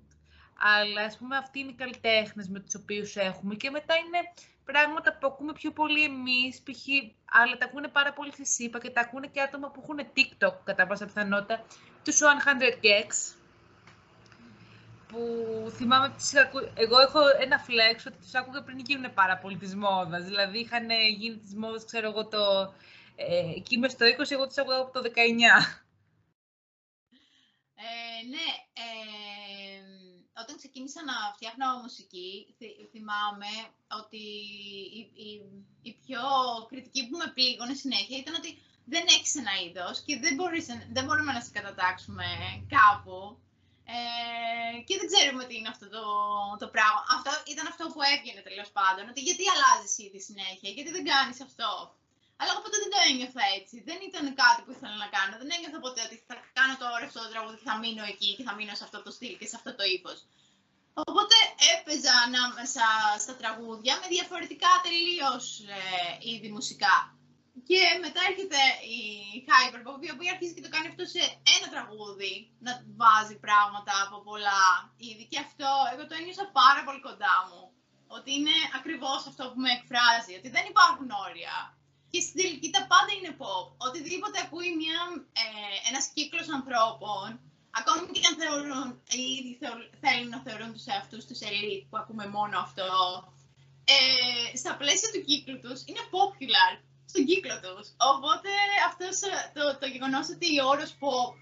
Αλλά 0.65 1.03
ας 1.03 1.19
πούμε 1.19 1.37
αυτοί 1.37 1.59
είναι 1.59 1.71
οι 1.71 1.75
καλλιτέχνες 1.75 2.49
με 2.49 2.61
τους 2.61 2.75
οποίους 2.75 3.17
έχουμε. 3.17 3.55
Και 3.55 3.71
μετά 3.71 3.95
είναι 3.97 4.19
πράγματα 4.65 5.19
που 5.19 5.27
ακούμε 5.27 5.53
πιο 5.53 5.71
πολύ 5.71 6.05
εμείς, 6.05 6.63
π.χ. 6.63 6.87
αλλά 7.25 7.57
τα 7.59 7.65
ακούνε 7.65 7.89
πάρα 7.89 8.13
πολύ 8.13 8.33
στη 8.33 8.47
ΣΥΠΑ 8.47 8.79
και 8.79 8.91
τα 8.91 9.01
ακούνε 9.01 9.27
και 9.27 9.41
άτομα 9.41 9.71
που 9.71 9.81
έχουν 9.83 9.99
TikTok 10.17 10.55
κατά 10.65 10.87
πάσα 10.87 11.07
πιθανότητα. 11.07 11.65
Τους 12.05 12.21
100 12.21 12.25
Gex, 12.85 13.35
που 15.09 15.21
θυμάμαι 15.71 16.07
ότι 16.07 16.71
Εγώ 16.75 16.99
έχω 16.99 17.21
ένα 17.41 17.59
φλέξ 17.59 18.07
ότι 18.07 18.17
τους 18.17 18.35
άκουγα 18.35 18.63
πριν 18.63 18.79
γίνουν 18.79 19.15
πάρα 19.15 19.39
πολύ 19.39 19.57
της 19.57 19.75
μόδας. 19.75 20.25
Δηλαδή 20.25 20.59
είχαν 20.59 20.91
γίνει 21.19 21.37
της 21.39 21.55
μόδας, 21.55 21.85
ξέρω 21.85 22.09
εγώ, 22.09 22.29
το... 22.29 22.75
Ε, 23.17 23.51
εκεί 23.57 23.75
είμαι 23.75 23.89
στο 23.89 24.07
20, 24.07 24.31
εγώ 24.31 24.47
τους 24.47 24.59
άκουγα 24.59 24.77
από 24.77 24.93
το 24.93 25.01
19. 25.01 25.11
Ε, 27.85 28.27
ναι, 28.33 28.49
ε, 28.83 29.02
όταν 30.45 30.57
ξεκίνησα 30.61 31.01
να 31.11 31.17
φτιάχνω 31.37 31.67
μουσική, 31.85 32.31
θυμάμαι 32.93 33.53
ότι 34.01 34.25
η, 34.99 35.01
η, 35.27 35.31
η, 35.89 35.93
πιο 36.05 36.23
κριτική 36.71 37.03
που 37.09 37.17
με 37.23 37.29
πλήγωνε 37.37 37.75
συνέχεια 37.83 38.17
ήταν 38.23 38.35
ότι 38.41 38.51
δεν 38.93 39.05
έχεις 39.15 39.35
ένα 39.43 39.55
είδος 39.65 39.97
και 40.07 40.15
δεν, 40.25 40.35
μπορείς, 40.35 40.67
δεν 40.97 41.05
μπορούμε 41.05 41.33
να 41.33 41.43
σε 41.45 41.51
κατατάξουμε 41.57 42.27
κάπου. 42.77 43.17
Ε, 43.97 44.81
και 44.87 44.95
δεν 44.99 45.09
ξέρουμε 45.13 45.45
τι 45.45 45.55
είναι 45.57 45.73
αυτό 45.75 45.87
το, 45.97 46.05
το 46.63 46.69
πράγμα. 46.75 47.01
Αυτό 47.17 47.31
ήταν 47.53 47.67
αυτό 47.73 47.85
που 47.93 48.01
έβγαινε 48.13 48.41
τέλος 48.49 48.71
πάντων. 48.77 49.05
Ότι 49.13 49.21
γιατί 49.29 49.45
αλλάζεις 49.55 49.95
ήδη 50.07 50.21
συνέχεια, 50.29 50.71
γιατί 50.77 50.91
δεν 50.97 51.05
κάνεις 51.13 51.39
αυτό. 51.49 51.71
Αλλά 52.43 52.51
εγώ 52.55 52.63
ποτέ 52.65 52.79
δεν 52.85 52.93
το 52.95 53.01
ένιωθα 53.11 53.45
έτσι. 53.59 53.77
Δεν 53.89 53.99
ήταν 54.09 54.25
κάτι 54.43 54.61
που 54.65 54.73
ήθελα 54.75 54.97
να 55.05 55.09
κάνω. 55.17 55.33
Δεν 55.41 55.49
ένιωθα 55.57 55.79
ποτέ 55.87 56.01
ότι 56.09 56.17
θα 56.29 56.35
κάνω 56.59 56.75
το 56.81 56.87
αυτό 57.09 57.21
το 57.25 57.31
τραγούδι 57.35 57.57
και 57.61 57.69
θα 57.71 57.77
μείνω 57.83 58.05
εκεί 58.13 58.31
και 58.37 58.47
θα 58.49 58.55
μείνω 58.59 58.75
σε 58.79 58.85
αυτό 58.87 58.99
το 59.05 59.11
στυλ 59.17 59.35
και 59.41 59.49
σε 59.51 59.57
αυτό 59.59 59.71
το 59.79 59.85
ύφος. 59.97 60.19
Οπότε 61.11 61.37
έπαιζα 61.73 62.15
ανάμεσα 62.27 62.87
στα 63.25 63.35
τραγούδια 63.41 63.95
με 64.01 64.07
διαφορετικά 64.15 64.73
τελείως 64.87 65.45
ε, 65.77 65.83
είδη 66.29 66.49
μουσικά. 66.57 66.97
Και 67.69 67.81
μετά 68.05 68.21
έρχεται 68.31 68.61
η 68.97 69.03
Hyperpop, 69.49 70.01
η 70.09 70.11
οποία 70.15 70.31
αρχίζει 70.35 70.55
και 70.55 70.67
το 70.67 70.73
κάνει 70.75 70.89
αυτό 70.93 71.05
σε 71.15 71.23
ένα 71.57 71.67
τραγούδι, 71.75 72.35
να 72.67 72.73
βάζει 73.01 73.37
πράγματα 73.47 73.95
από 74.07 74.19
πολλά 74.29 74.63
είδη. 75.07 75.25
Και 75.31 75.43
αυτό 75.47 75.69
εγώ 75.93 76.03
το 76.07 76.15
ένιωσα 76.21 76.45
πάρα 76.61 76.81
πολύ 76.87 77.01
κοντά 77.09 77.37
μου. 77.49 77.63
Ότι 78.17 78.31
είναι 78.37 78.57
ακριβώς 78.79 79.21
αυτό 79.31 79.43
που 79.51 79.61
με 79.65 79.71
εκφράζει, 79.77 80.33
ότι 80.41 80.49
δεν 80.57 80.65
υπάρχουν 80.73 81.09
όρια. 81.27 81.57
Και 82.13 82.21
στην 82.27 82.37
τελική 82.41 82.69
τα 82.77 82.83
πάντα 82.91 83.13
είναι 83.17 83.37
pop. 83.41 83.67
Οτιδήποτε 83.87 84.37
ακούει 84.45 84.71
μια, 84.83 85.01
ε, 85.43 85.45
ένας 85.89 86.05
κύκλος 86.15 86.49
ανθρώπων, 86.59 87.29
ακόμη 87.79 88.03
και 88.15 88.27
αν 88.29 88.35
θεωρούν, 88.43 88.89
ήδη 89.39 89.53
θέλουν 90.05 90.31
να 90.35 90.41
θεωρούν 90.47 90.71
τους 90.73 90.87
εαυτούς 90.93 91.23
τους 91.29 91.41
elite 91.49 91.85
που 91.89 91.97
ακούμε 92.03 92.27
μόνο 92.37 92.55
αυτό, 92.67 92.89
ε, 93.95 94.57
στα 94.57 94.73
πλαίσια 94.81 95.11
του 95.13 95.25
κύκλου 95.29 95.59
τους 95.65 95.79
είναι 95.89 96.05
popular 96.17 96.73
στον 97.11 97.25
κύκλο 97.29 97.57
τους. 97.65 97.87
Οπότε 98.13 98.51
αυτός, 98.89 99.17
ε, 99.31 99.35
το, 99.57 99.63
το 99.81 99.87
γεγονός 99.95 100.27
ότι 100.35 100.49
ο 100.61 100.67
όρος 100.73 100.93
pop 101.01 101.33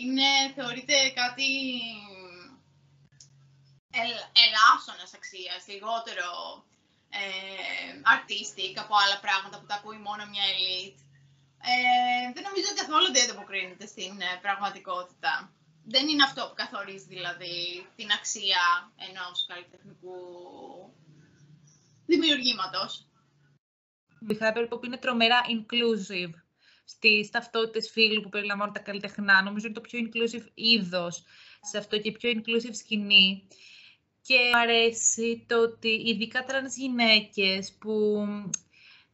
είναι, 0.00 0.28
θεωρείται 0.56 0.96
κάτι 1.20 1.48
ελ, 4.00 4.10
ελάσσονας 4.44 5.12
αξίας, 5.18 5.60
λιγότερο 5.72 6.28
ε, 7.18 7.90
artistic 8.14 8.74
από 8.84 8.94
άλλα 9.02 9.18
πράγματα 9.26 9.56
που 9.60 9.68
τα 9.70 9.74
ακούει 9.74 10.00
μόνο 10.08 10.22
μια 10.32 10.46
elite. 10.52 11.00
Ε, 11.70 12.32
δεν 12.34 12.42
νομίζω 12.48 12.66
ότι 12.70 12.80
καθόλου 12.82 13.08
δεν 13.12 13.24
ανταποκρίνεται 13.24 13.86
στην 13.92 14.12
ε, 14.28 14.30
πραγματικότητα. 14.44 15.32
Δεν 15.94 16.04
είναι 16.08 16.26
αυτό 16.28 16.40
που 16.48 16.56
καθορίζει 16.62 17.08
δηλαδή 17.14 17.86
την 17.98 18.08
αξία 18.18 18.62
ενός 19.08 19.36
καλλιτεχνικού 19.50 20.18
δημιουργήματος 22.12 22.90
η 24.28 24.38
Hyperpop 24.40 24.84
είναι 24.84 24.96
τρομερά 24.96 25.40
inclusive 25.56 26.32
στις 26.84 27.30
ταυτότητες 27.30 27.90
φύλου 27.90 28.20
που 28.20 28.28
περιλαμβάνουν 28.28 28.74
τα 28.74 28.80
καλλιτεχνικά. 28.80 29.42
Νομίζω 29.42 29.66
είναι 29.66 29.74
το 29.74 29.80
πιο 29.80 29.98
inclusive 30.02 30.46
είδος 30.54 31.24
σε 31.60 31.78
αυτό 31.78 31.98
και 31.98 32.12
πιο 32.12 32.30
inclusive 32.30 32.74
σκηνή. 32.74 33.48
Και 34.26 34.36
μου 34.52 34.58
αρέσει 34.58 35.44
το 35.48 35.62
ότι 35.62 35.88
ειδικά 35.88 36.44
τρανς 36.44 36.76
γυναίκες 36.76 37.76
που 37.80 38.26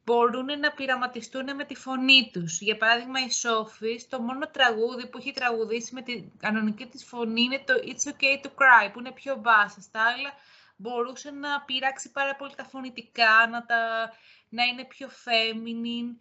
μπορούν 0.05 0.59
να 0.61 0.73
πειραματιστούν 0.73 1.55
με 1.55 1.65
τη 1.65 1.75
φωνή 1.75 2.31
τους. 2.33 2.61
Για 2.61 2.77
παράδειγμα, 2.77 3.25
η 3.25 3.31
Sophie, 3.31 4.07
το 4.09 4.21
μόνο 4.21 4.51
τραγούδι 4.51 5.09
που 5.09 5.19
έχει 5.19 5.33
τραγουδήσει 5.33 5.95
με 5.95 6.03
την 6.03 6.31
κανονική 6.39 6.87
της 6.87 7.05
φωνή 7.05 7.43
είναι 7.43 7.63
το 7.67 7.75
It's 7.75 8.09
Okay 8.09 8.45
to 8.45 8.49
Cry, 8.49 8.93
που 8.93 8.99
είναι 8.99 9.13
πιο 9.13 9.37
μπάσα. 9.37 9.81
Στα 9.81 10.01
άλλα 10.03 10.33
μπορούσε 10.77 11.31
να 11.31 11.61
πειράξει 11.61 12.11
πάρα 12.11 12.37
πολύ 12.37 12.55
τα 12.57 12.65
φωνητικά, 12.65 13.49
να 13.51 13.65
τα 13.65 14.13
να 14.49 14.65
είναι 14.65 14.85
πιο 14.85 15.09
feminine 15.09 16.17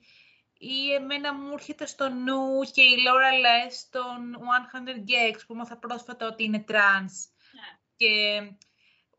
ή 0.57 0.93
εμένα 0.93 1.33
μου 1.33 1.53
έρχεται 1.53 1.85
στο 1.85 2.09
νου 2.09 2.61
και 2.73 2.81
η 2.81 2.95
Laura 3.05 3.33
Les 3.45 3.73
των 3.89 4.37
100 4.85 4.89
Gex 4.89 5.39
που 5.47 5.53
έμαθα 5.53 5.77
πρόσφατα 5.77 6.27
ότι 6.27 6.43
είναι 6.43 6.65
trans 6.67 7.13
ναι. 7.51 7.79
και 7.95 8.41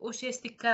ουσιαστικά 0.03 0.71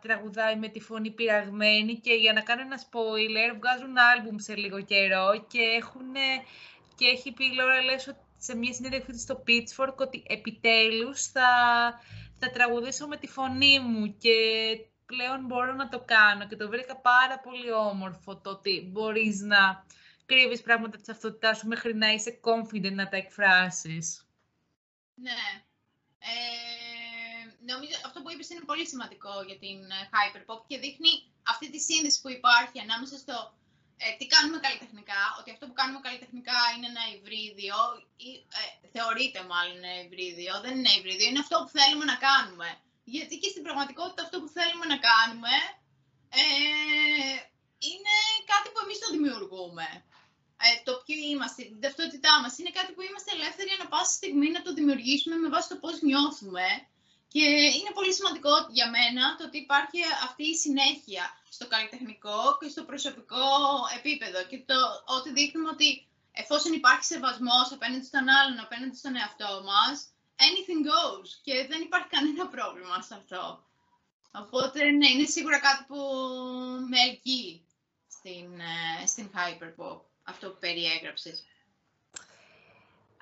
τραγουδάει 0.00 0.56
με 0.56 0.68
τη 0.68 0.80
φωνή 0.80 1.10
πειραγμένη 1.10 1.98
και 1.98 2.12
για 2.12 2.32
να 2.32 2.40
κάνω 2.40 2.60
ένα 2.60 2.78
spoiler 2.78 3.56
βγάζουν 3.58 3.98
άλμπουμ 3.98 4.36
σε 4.36 4.56
λίγο 4.56 4.80
καιρό 4.80 5.44
και, 5.48 5.60
έχουν, 5.60 6.12
και 6.94 7.06
έχει 7.06 7.32
πει 7.32 7.44
η 7.44 7.50
Laura 7.58 8.10
Les 8.10 8.14
σε 8.36 8.56
μια 8.56 8.72
συνέντευξη 8.72 9.18
στο 9.18 9.44
Pitchfork 9.46 9.94
ότι 9.96 10.22
επιτέλους 10.26 11.26
θα, 11.26 11.50
θα 12.38 12.50
τραγουδήσω 12.50 13.06
με 13.06 13.16
τη 13.16 13.26
φωνή 13.26 13.80
μου 13.80 14.16
και 14.18 14.34
πλέον 15.06 15.44
μπορώ 15.46 15.72
να 15.72 15.88
το 15.88 16.00
κάνω 16.04 16.46
και 16.46 16.56
το 16.56 16.68
βρήκα 16.68 16.96
πάρα 16.96 17.38
πολύ 17.38 17.72
όμορφο 17.72 18.36
το 18.36 18.50
ότι 18.50 18.88
μπορείς 18.92 19.40
να 19.40 19.84
κρύβεις 20.26 20.62
πράγματα 20.62 20.96
της 20.96 21.08
αυτότητάς 21.08 21.58
σου 21.58 21.66
μέχρι 21.66 21.94
να 21.94 22.08
είσαι 22.08 22.40
confident 22.42 22.92
να 22.92 23.08
τα 23.08 23.16
εκφράσεις. 23.16 24.26
Ναι. 25.14 25.62
Ε, 26.18 26.89
νομίζω 27.70 27.94
αυτό 28.06 28.18
που 28.22 28.30
είπες 28.30 28.48
είναι 28.50 28.68
πολύ 28.70 28.86
σημαντικό 28.86 29.34
για 29.48 29.58
την 29.64 29.78
ε, 29.98 30.08
Hyperpop 30.14 30.60
και 30.68 30.78
δείχνει 30.84 31.12
αυτή 31.52 31.66
τη 31.70 31.78
σύνδεση 31.88 32.20
που 32.20 32.30
υπάρχει 32.38 32.78
ανάμεσα 32.86 33.16
στο 33.24 33.36
ε, 34.04 34.06
τι 34.18 34.24
κάνουμε 34.34 34.58
καλλιτεχνικά, 34.66 35.22
ότι 35.38 35.48
αυτό 35.54 35.64
που 35.68 35.76
κάνουμε 35.80 36.00
καλλιτεχνικά 36.06 36.58
είναι 36.72 36.88
ένα 36.92 37.04
υβρίδιο, 37.16 37.78
ή 38.28 38.30
ε, 38.58 38.62
θεωρείται 38.94 39.40
μάλλον 39.52 39.76
ένα 39.82 40.00
υβρίδιο, 40.04 40.52
δεν 40.64 40.72
είναι 40.78 40.94
υβρίδιο, 40.98 41.26
είναι 41.28 41.44
αυτό 41.44 41.56
που 41.62 41.70
θέλουμε 41.78 42.04
να 42.12 42.16
κάνουμε. 42.28 42.68
Γιατί 43.14 43.34
και 43.42 43.52
στην 43.52 43.62
πραγματικότητα 43.66 44.22
αυτό 44.26 44.36
που 44.40 44.50
θέλουμε 44.56 44.86
να 44.92 44.98
κάνουμε 45.10 45.54
ε, 46.40 46.44
είναι 47.88 48.14
κάτι 48.52 48.68
που 48.72 48.80
εμείς 48.84 48.98
το 49.02 49.08
δημιουργούμε. 49.16 49.86
Ε, 50.64 50.68
το 50.86 50.92
ποιο 51.04 51.16
είμαστε, 51.32 51.60
την 51.72 51.80
ταυτότητά 51.84 52.32
μας, 52.42 52.52
είναι 52.58 52.72
κάτι 52.78 52.90
που 52.92 53.02
είμαστε 53.06 53.30
ελεύθεροι 53.36 53.70
ανα 53.74 53.86
πάσα 53.92 54.12
στιγμή 54.20 54.48
να 54.56 54.62
το 54.66 54.70
δημιουργήσουμε 54.78 55.36
με 55.42 55.48
βάση 55.54 55.68
το 55.72 55.76
πώς 55.82 55.94
νιώθουμε 56.08 56.66
και 57.32 57.44
είναι 57.78 57.92
πολύ 57.94 58.12
σημαντικό 58.14 58.52
για 58.78 58.90
μένα 58.90 59.36
το 59.36 59.44
ότι 59.44 59.58
υπάρχει 59.58 60.00
αυτή 60.28 60.44
η 60.54 60.56
συνέχεια 60.64 61.24
στο 61.48 61.66
καλλιτεχνικό 61.68 62.38
και 62.60 62.68
στο 62.68 62.82
προσωπικό 62.90 63.46
επίπεδο 63.98 64.38
και 64.50 64.58
το 64.70 64.78
ότι 65.16 65.32
δείχνουμε 65.32 65.68
ότι 65.68 65.88
εφόσον 66.32 66.72
υπάρχει 66.72 67.04
σεβασμός 67.04 67.66
απέναντι 67.72 68.04
στον 68.04 68.28
άλλον, 68.28 68.58
απέναντι 68.58 68.96
στον 68.96 69.16
εαυτό 69.16 69.62
μας, 69.70 69.96
anything 70.46 70.82
goes 70.90 71.28
και 71.42 71.66
δεν 71.70 71.80
υπάρχει 71.80 72.08
κανένα 72.08 72.46
πρόβλημα 72.46 73.02
σε 73.02 73.14
αυτό. 73.14 73.64
Οπότε, 74.32 74.90
ναι, 74.90 75.08
είναι 75.08 75.26
σίγουρα 75.26 75.58
κάτι 75.60 75.84
που 75.88 76.00
με 76.90 76.98
ελκύει 77.08 77.64
στην, 78.08 78.60
ε, 78.60 79.06
στην 79.06 79.30
Hyperpop, 79.34 80.00
αυτό 80.22 80.50
που 80.50 80.58
περιέγραψες. 80.60 81.44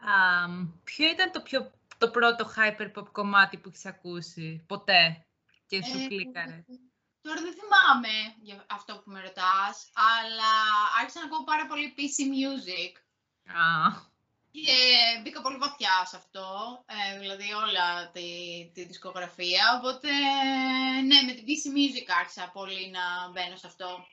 Um, 0.08 0.68
ποιο 0.84 1.10
ήταν 1.10 1.32
το 1.32 1.40
πιο 1.40 1.72
το 1.98 2.10
πρώτο 2.10 2.50
hyperpop 2.56 3.06
κομμάτι 3.12 3.56
που 3.58 3.68
έχεις 3.68 3.86
ακούσει 3.86 4.64
ποτέ 4.66 5.26
και 5.66 5.82
σου 5.84 5.98
ε, 5.98 6.06
κλίκαρε. 6.06 6.64
Τώρα 7.20 7.40
δεν 7.40 7.54
θυμάμαι 7.58 8.14
για 8.40 8.64
αυτό 8.68 8.94
που 8.94 9.10
με 9.10 9.20
ρωτάς, 9.20 9.90
αλλά 9.94 10.52
άρχισα 11.00 11.20
να 11.20 11.26
ακούω 11.26 11.44
πάρα 11.44 11.66
πολύ 11.66 11.94
PC 11.96 12.16
music. 12.34 12.92
Ah. 13.46 14.06
Και 14.50 14.76
μπήκα 15.22 15.42
πολύ 15.42 15.56
βαθιά 15.56 16.04
σε 16.06 16.16
αυτό, 16.16 16.48
ε, 16.86 17.18
δηλαδή 17.18 17.52
όλα 17.52 18.10
τη, 18.10 18.30
τη 18.74 18.84
δισκογραφία, 18.84 19.64
οπότε 19.78 20.08
ναι, 21.06 21.22
με 21.22 21.32
την 21.32 21.44
PC 21.48 21.64
Music 21.78 22.06
άρχισα 22.20 22.50
πολύ 22.52 22.90
να 22.90 23.30
μπαίνω 23.30 23.56
σε 23.56 23.66
αυτό, 23.66 24.06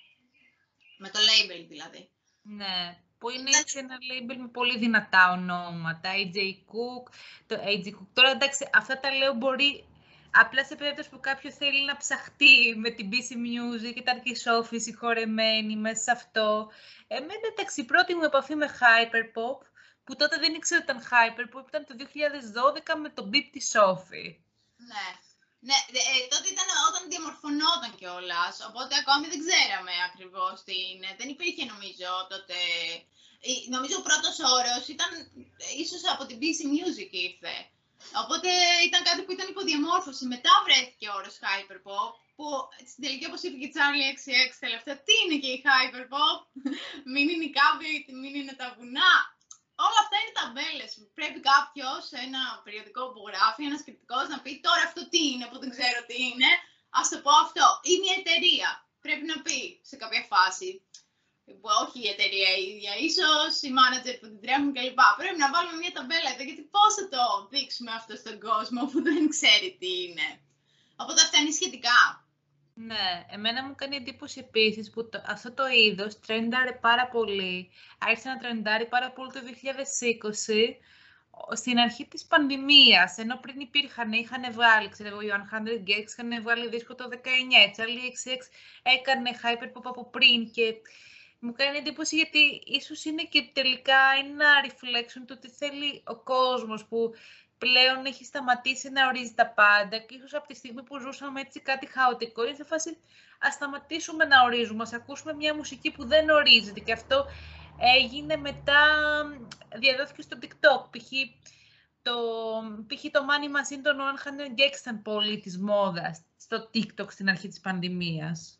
με 0.97 1.09
το 1.09 1.19
label 1.19 1.65
δηλαδή. 1.67 2.09
Ναι, 2.41 3.04
που 3.17 3.29
είναι 3.29 3.49
έτσι 3.59 3.77
ένα 3.77 3.97
label 4.09 4.35
με 4.37 4.47
πολύ 4.47 4.77
δυνατά 4.77 5.31
ονόματα, 5.31 6.09
AJ 6.13 6.37
Cook, 6.71 7.11
το 7.47 7.55
AJ 7.55 7.87
Cook. 7.87 8.07
Τώρα 8.13 8.29
εντάξει, 8.29 8.69
αυτά 8.73 8.99
τα 8.99 9.11
λέω 9.11 9.33
μπορεί 9.33 9.85
απλά 10.31 10.65
σε 10.65 10.75
περίπτωση 10.75 11.09
που 11.09 11.19
κάποιος 11.19 11.55
θέλει 11.55 11.85
να 11.85 11.97
ψαχτεί 11.97 12.75
με 12.75 12.89
την 12.89 13.09
PC 13.11 13.31
Music, 13.33 13.95
ήταν 13.95 14.21
και 14.21 14.29
η 14.29 14.37
Sophie 14.43 14.81
συγχωρεμένη 14.81 15.75
μέσα 15.75 16.03
σε 16.03 16.11
αυτό. 16.11 16.71
Εμένα 17.07 17.47
εντάξει, 17.51 17.81
η 17.81 17.83
πρώτη 17.83 18.15
μου 18.15 18.23
επαφή 18.23 18.55
με 18.55 18.69
Hyperpop, 18.79 19.59
που 20.03 20.15
τότε 20.15 20.37
δεν 20.37 20.53
ήξερα 20.53 20.81
ότι 20.81 20.91
ήταν 20.91 21.03
Hyperpop, 21.09 21.67
ήταν 21.67 21.85
το 21.85 21.95
2012 22.95 22.99
με 23.01 23.09
τον 23.09 23.29
Beep 23.33 23.47
τη 23.51 23.59
Sophie. 23.73 24.35
Ναι. 24.75 25.24
Ναι, 25.67 25.77
ε, 25.99 26.27
τότε 26.33 26.47
ήταν 26.55 26.69
όταν 26.89 27.01
διαμορφωνόταν 27.11 27.91
κιόλας. 27.99 28.55
Οπότε 28.69 28.93
ακόμη 29.01 29.25
δεν 29.31 29.39
ξέραμε 29.45 29.93
ακριβώς 30.09 30.55
τι 30.65 30.75
είναι. 30.89 31.09
Δεν 31.19 31.27
υπήρχε 31.35 31.63
νομίζω 31.73 32.09
τότε. 32.31 32.57
Νομίζω 33.75 33.95
ο 33.99 34.05
πρώτος 34.09 34.35
όρος 34.57 34.83
ήταν 34.95 35.11
ίσως 35.83 36.01
από 36.13 36.23
την 36.29 36.37
PC 36.41 36.59
Music 36.75 37.11
ήρθε. 37.27 37.55
Οπότε 38.23 38.49
ήταν 38.87 39.01
κάτι 39.09 39.21
που 39.23 39.33
ήταν 39.35 39.47
υποδιαμόρφωση. 39.53 40.23
Μετά 40.35 40.53
βρέθηκε 40.65 41.05
ο 41.09 41.13
όρος 41.19 41.35
Hyperpop, 41.43 42.11
που 42.35 42.45
στην 42.89 43.01
τελική, 43.03 43.25
όπως 43.29 43.41
είπε 43.43 43.55
και 43.59 43.69
η 43.71 43.73
Charlie 43.75 44.11
XX 44.17 44.31
τελευταία, 44.65 44.95
τι 45.05 45.13
είναι 45.21 45.37
και 45.43 45.51
η 45.55 45.59
Hyperpop, 45.65 46.39
μην 47.13 47.25
είναι 47.31 47.45
η 47.49 47.53
κάμπη, 47.57 47.91
μην 48.21 48.33
είναι 48.39 48.53
τα 48.61 48.67
βουνά 48.77 49.13
όλα 49.85 49.99
αυτά 50.03 50.15
είναι 50.19 50.35
ταμπέλες. 50.39 50.91
Πρέπει 51.17 51.39
κάποιος 51.51 51.99
σε 52.11 52.17
ένα 52.27 52.41
περιοδικό 52.65 53.03
που 53.11 53.21
γράφει, 53.29 53.61
ένας 53.69 53.83
κριτικός 53.85 54.25
να 54.33 54.37
πει 54.43 54.51
τώρα 54.67 54.83
αυτό 54.89 55.01
τι 55.11 55.21
είναι 55.31 55.45
που 55.49 55.57
δεν 55.61 55.71
ξέρω 55.75 55.99
τι 56.09 56.17
είναι. 56.29 56.49
Α 56.97 57.01
το 57.11 57.17
πω 57.25 57.31
αυτό. 57.45 57.65
Ή 57.91 57.93
μια 58.03 58.15
εταιρεία. 58.21 58.69
Πρέπει 59.05 59.25
να 59.31 59.37
πει 59.45 59.59
σε 59.89 59.95
κάποια 60.01 60.23
φάση. 60.31 60.69
Όχι 61.81 61.99
η 62.05 62.09
εταιρεία 62.13 62.51
η 62.57 62.63
ίδια, 62.71 62.93
ίσως 63.07 63.61
οι 63.61 63.69
μάνατζερ 63.77 64.15
που 64.19 64.27
την 64.31 64.41
τρέχουν 64.41 64.73
κλπ. 64.73 65.01
Πρέπει 65.21 65.39
να 65.43 65.51
βάλουμε 65.53 65.77
μια 65.81 65.93
ταμπέλα 65.97 66.29
εδώ, 66.33 66.43
γιατί 66.43 66.63
πώς 66.75 66.91
θα 66.97 67.05
το 67.13 67.23
δείξουμε 67.51 67.91
αυτό 67.99 68.13
στον 68.15 68.39
κόσμο 68.47 68.81
που 68.91 68.99
δεν 69.07 69.29
ξέρει 69.29 69.69
τι 69.79 69.89
είναι. 70.03 70.27
Οπότε 71.01 71.21
αυτά 71.21 71.37
είναι 71.37 71.57
σχετικά. 71.59 72.24
Ναι, 72.77 73.25
εμένα 73.29 73.63
μου 73.63 73.75
κάνει 73.75 73.95
εντύπωση 73.95 74.39
επίσης 74.39 74.89
που 74.89 75.09
το, 75.09 75.21
αυτό 75.25 75.51
το 75.51 75.63
είδος 75.67 76.19
τρένταρε 76.19 76.71
πάρα 76.71 77.07
πολύ. 77.07 77.69
Άρχισε 77.97 78.29
να 78.29 78.37
τρεντάρει 78.37 78.87
πάρα 78.87 79.11
πολύ 79.11 79.31
το 79.31 79.39
2020 79.39 80.75
στην 81.55 81.77
αρχή 81.77 82.05
της 82.05 82.25
πανδημίας, 82.25 83.17
ενώ 83.17 83.37
πριν 83.37 83.59
υπήρχαν, 83.59 84.11
είχαν 84.11 84.51
βγάλει, 84.51 84.89
ξέρω 84.89 85.09
εγώ, 85.09 85.21
οι 85.21 85.27
100 85.27 85.33
Gags 85.87 86.07
είχαν 86.07 86.41
βγάλει 86.41 86.69
δίσκο 86.69 86.95
το 86.95 87.09
19, 87.11 87.15
Charlie 87.75 88.11
XX 88.11 88.37
έκανε 88.83 89.29
Hyperpop 89.43 89.83
από 89.83 90.09
πριν 90.09 90.51
και 90.51 90.75
μου 91.39 91.53
κάνει 91.53 91.77
εντύπωση 91.77 92.15
γιατί 92.15 92.61
ίσως 92.65 93.05
είναι 93.05 93.23
και 93.23 93.49
τελικά 93.53 93.97
ένα 94.23 94.45
reflection 94.65 95.23
του 95.27 95.39
τι 95.39 95.49
θέλει 95.49 96.03
ο 96.05 96.15
κόσμος 96.15 96.85
που 96.85 97.13
πλέον 97.57 98.05
έχει 98.05 98.25
σταματήσει 98.25 98.89
να 98.89 99.07
ορίζει 99.07 99.33
τα 99.33 99.47
πάντα 99.47 99.97
και 99.97 100.15
ίσως 100.15 100.33
από 100.33 100.47
τη 100.47 100.55
στιγμή 100.55 100.83
που 100.83 100.99
ζούσαμε 100.99 101.39
έτσι 101.39 101.59
κάτι 101.59 101.85
χαοτικό 101.85 102.45
είναι 102.45 102.55
σε 102.55 102.63
φάση 102.63 102.97
ας 103.39 103.53
σταματήσουμε 103.53 104.25
να 104.25 104.43
ορίζουμε, 104.43 104.81
ας 104.81 104.93
ακούσουμε 104.93 105.33
μια 105.33 105.55
μουσική 105.55 105.91
που 105.91 106.05
δεν 106.05 106.29
ορίζεται 106.29 106.79
και 106.79 106.91
αυτό 106.91 107.25
έγινε 107.95 108.35
μετά, 108.35 108.83
διαδόθηκε 109.75 110.21
στο 110.21 110.37
TikTok, 110.41 110.89
π.χ. 110.89 111.09
Το, 112.01 112.13
π.χ. 112.87 113.01
το 113.11 113.19
Money 113.29 113.49
Machine 113.55 113.81
των 113.83 113.97
100 113.97 114.59
Gags 114.59 114.79
ήταν 114.79 115.01
πολύ 115.01 115.39
της 115.39 115.57
μόδας 115.57 116.23
στο 116.37 116.69
TikTok 116.73 117.11
στην 117.11 117.29
αρχή 117.29 117.47
της 117.47 117.59
πανδημίας. 117.59 118.59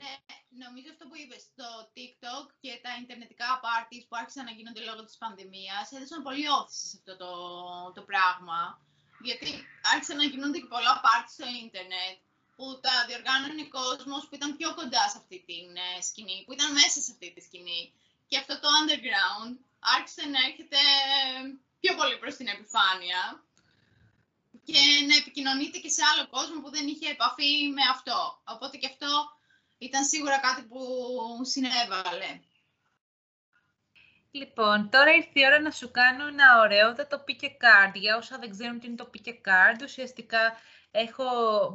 Ναι, 0.00 0.12
νομίζω 0.64 0.88
αυτό 0.94 1.04
που 1.08 1.16
είπες, 1.20 1.42
το 1.60 1.68
TikTok 1.94 2.46
και 2.62 2.72
τα 2.84 2.90
ιντερνετικά 3.00 3.48
parties 3.64 4.04
που 4.08 4.16
άρχισαν 4.20 4.44
να 4.48 4.54
γίνονται 4.56 4.82
λόγω 4.88 5.02
της 5.04 5.16
πανδημίας 5.22 5.86
έδωσαν 5.96 6.22
πολύ 6.26 6.46
όθηση 6.58 6.86
σε 6.90 6.96
αυτό 7.00 7.14
το, 7.22 7.30
το 7.96 8.02
πράγμα. 8.10 8.60
Γιατί 9.28 9.48
άρχισαν 9.92 10.16
να 10.22 10.26
γίνονται 10.32 10.58
και 10.62 10.72
πολλά 10.74 10.94
parties 11.04 11.32
στο 11.36 11.46
ίντερνετ 11.64 12.16
που 12.56 12.66
τα 12.84 12.94
διοργάνωνε 13.08 13.64
ο 13.66 13.72
κόσμος 13.78 14.22
που 14.26 14.34
ήταν 14.38 14.50
πιο 14.58 14.68
κοντά 14.78 15.04
σε 15.12 15.18
αυτή 15.22 15.38
τη 15.46 15.56
ε, 15.84 16.00
σκηνή, 16.08 16.38
που 16.44 16.52
ήταν 16.56 16.68
μέσα 16.78 16.98
σε 17.04 17.10
αυτή 17.14 17.26
τη 17.34 17.40
σκηνή. 17.48 17.82
Και 18.28 18.38
αυτό 18.42 18.54
το 18.60 18.68
underground 18.78 19.52
άρχισε 19.96 20.22
να 20.32 20.38
έρχεται 20.48 20.80
πιο 21.80 21.92
πολύ 21.98 22.16
προς 22.18 22.34
την 22.38 22.48
επιφάνεια 22.54 23.20
και 24.68 24.80
να 25.08 25.14
επικοινωνείται 25.22 25.78
και 25.78 25.88
σε 25.96 26.02
άλλο 26.10 26.24
κόσμο 26.36 26.60
που 26.60 26.70
δεν 26.70 26.86
είχε 26.86 27.08
επαφή 27.16 27.52
με 27.76 27.84
αυτό. 27.94 28.18
Οπότε 28.54 28.76
και 28.76 28.90
αυτό 28.92 29.37
ήταν 29.78 30.04
σίγουρα 30.04 30.38
κάτι 30.38 30.62
που 30.62 30.78
συνέβαλε. 31.42 32.40
Λοιπόν, 34.30 34.90
τώρα 34.90 35.14
ήρθε 35.14 35.40
η 35.40 35.46
ώρα 35.46 35.60
να 35.60 35.70
σου 35.70 35.90
κάνω 35.90 36.26
ένα 36.26 36.60
ωραίο 36.60 36.94
το 36.94 37.24
pick 37.26 37.44
a 37.44 37.46
card. 37.46 37.94
Για 37.94 38.16
όσα 38.16 38.38
δεν 38.38 38.50
ξέρουν 38.50 38.80
τι 38.80 38.86
είναι 38.86 38.96
το 38.96 39.10
pick 39.14 39.28
a 39.28 39.32
card, 39.32 39.82
ουσιαστικά 39.82 40.40
έχω, 40.90 41.24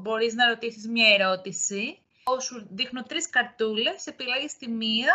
μπορείς 0.01 0.33
να 0.33 0.47
ρωτήσεις 0.47 0.87
μια 0.87 1.13
ερώτηση. 1.13 1.97
Σου 2.41 2.67
δείχνω 2.71 3.03
τρεις 3.03 3.29
καρτούλες, 3.29 4.05
επιλέγεις 4.05 4.57
τη 4.57 4.67
μία 4.67 5.13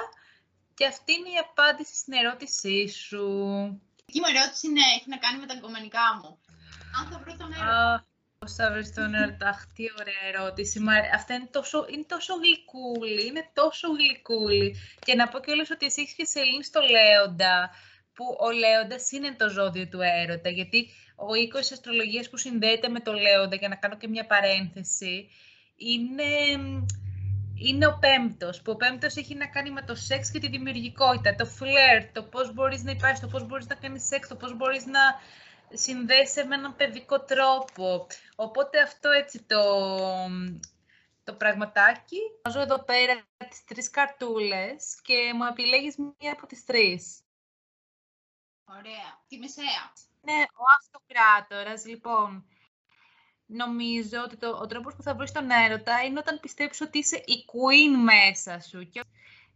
και 0.74 0.87
αυτή 0.87 1.12
είναι 1.12 1.29
η 1.29 1.37
απάντηση 1.37 1.96
στην 1.96 2.12
ερώτησή 2.12 2.88
σου. 2.88 3.27
Η 4.07 4.20
μου 4.20 4.27
ερώτηση 4.37 4.68
ναι, 4.68 4.85
έχει 4.96 5.09
να 5.09 5.16
κάνει 5.16 5.38
με 5.38 5.46
τα 5.46 5.55
εγκομενικά 5.55 6.20
μου. 6.22 6.38
Αν 6.98 7.11
θα 7.11 7.18
βρω 7.18 7.37
τον 7.37 7.53
έρωτα. 7.53 8.08
Πώς 8.38 8.55
θα 8.55 8.72
βρεις 8.72 8.94
τον 8.94 9.14
έρωτα, 9.14 9.66
τι 9.74 9.85
ωραία 10.01 10.22
ερώτηση. 10.33 10.81
Μα, 10.81 10.92
αυτά 11.14 11.35
είναι 11.35 11.48
τόσο, 11.51 11.87
είναι 11.92 12.05
τόσο 12.09 12.35
γλυκούλη, 12.35 13.27
είναι 13.27 13.51
τόσο 13.53 13.88
γλυκούλη. 13.88 14.77
Και 14.98 15.14
να 15.14 15.29
πω 15.29 15.38
κιόλας 15.40 15.70
ότι 15.70 15.87
εσύ 15.87 16.01
έχεις 16.01 16.14
και 16.14 16.24
σελήνη 16.24 16.64
στο 16.64 16.81
Λέοντα, 16.81 17.70
που 18.14 18.24
ο 18.38 18.51
Λέοντας 18.51 19.12
είναι 19.12 19.35
το 19.38 19.48
ζώδιο 19.48 19.88
του 19.88 20.01
έρωτα, 20.01 20.48
γιατί 20.48 20.88
ο 21.16 21.35
οίκος 21.35 21.61
της 21.61 21.72
αστρολογίας 21.72 22.31
που 22.31 22.37
συνδέεται 22.37 22.89
με 22.89 23.01
το 23.01 23.12
Λέοντα, 23.12 23.57
για 23.57 23.68
να 23.68 23.74
κάνω 23.74 23.97
και 23.97 24.09
μια 24.09 24.26
παρένθεση, 24.26 25.28
είναι, 25.76 26.30
είναι 27.55 27.86
ο 27.86 27.99
πέμπτος, 28.01 28.62
που 28.62 28.72
ο 28.72 28.76
πέμπτος 28.76 29.16
έχει 29.16 29.34
να 29.34 29.47
κάνει 29.47 29.70
με 29.70 29.82
το 29.82 29.95
σεξ 29.95 30.30
και 30.30 30.39
τη 30.39 30.49
δημιουργικότητα, 30.49 31.34
το 31.34 31.47
φλερ, 31.47 32.12
το 32.12 32.22
πώς 32.22 32.55
μπορείς 32.55 32.82
να 32.82 32.91
υπάρχεις, 32.91 33.20
το 33.20 33.26
πώς 33.26 33.47
μπορείς 33.47 33.66
να 33.66 33.74
κάνεις 33.74 34.07
σεξ, 34.07 34.28
το 34.28 34.36
πώς 34.36 34.57
μπορείς 34.57 34.86
να 34.86 35.01
συνδέσει 35.73 36.45
με 36.45 36.55
έναν 36.55 36.77
παιδικό 36.77 37.21
τρόπο. 37.21 38.07
Οπότε 38.37 38.83
αυτό 38.83 39.11
έτσι 39.11 39.43
το, 39.43 39.62
το 41.25 41.35
πραγματάκι. 41.35 42.19
Βάζω 42.45 42.61
εδώ 42.61 42.85
πέρα 42.85 43.23
τις 43.49 43.64
τρεις 43.64 43.91
καρτούλες 43.91 45.01
και 45.03 45.33
μου 45.35 45.45
επιλέγεις 45.45 45.97
μία 45.97 46.33
από 46.33 46.47
τις 46.47 46.64
τρεις. 46.64 47.21
Ωραία. 48.64 49.23
Τη 49.29 49.39
μεσαία. 49.39 49.93
Ναι, 50.21 50.43
ο 50.43 50.64
αυτοκράτορας. 50.79 51.85
Λοιπόν, 51.87 52.47
νομίζω 53.47 54.23
ότι 54.23 54.37
το, 54.37 54.49
ο 54.49 54.66
τρόπος 54.66 54.95
που 54.95 55.03
θα 55.03 55.14
βρεις 55.14 55.33
τον 55.33 55.51
έρωτα 55.51 56.05
είναι 56.05 56.19
όταν 56.19 56.41
πιστέψεις 56.41 56.87
ότι 56.87 56.99
είσαι 56.99 57.16
η 57.16 57.45
queen 57.47 58.03
μέσα 58.03 58.61
σου. 58.61 58.89
Και 58.89 59.01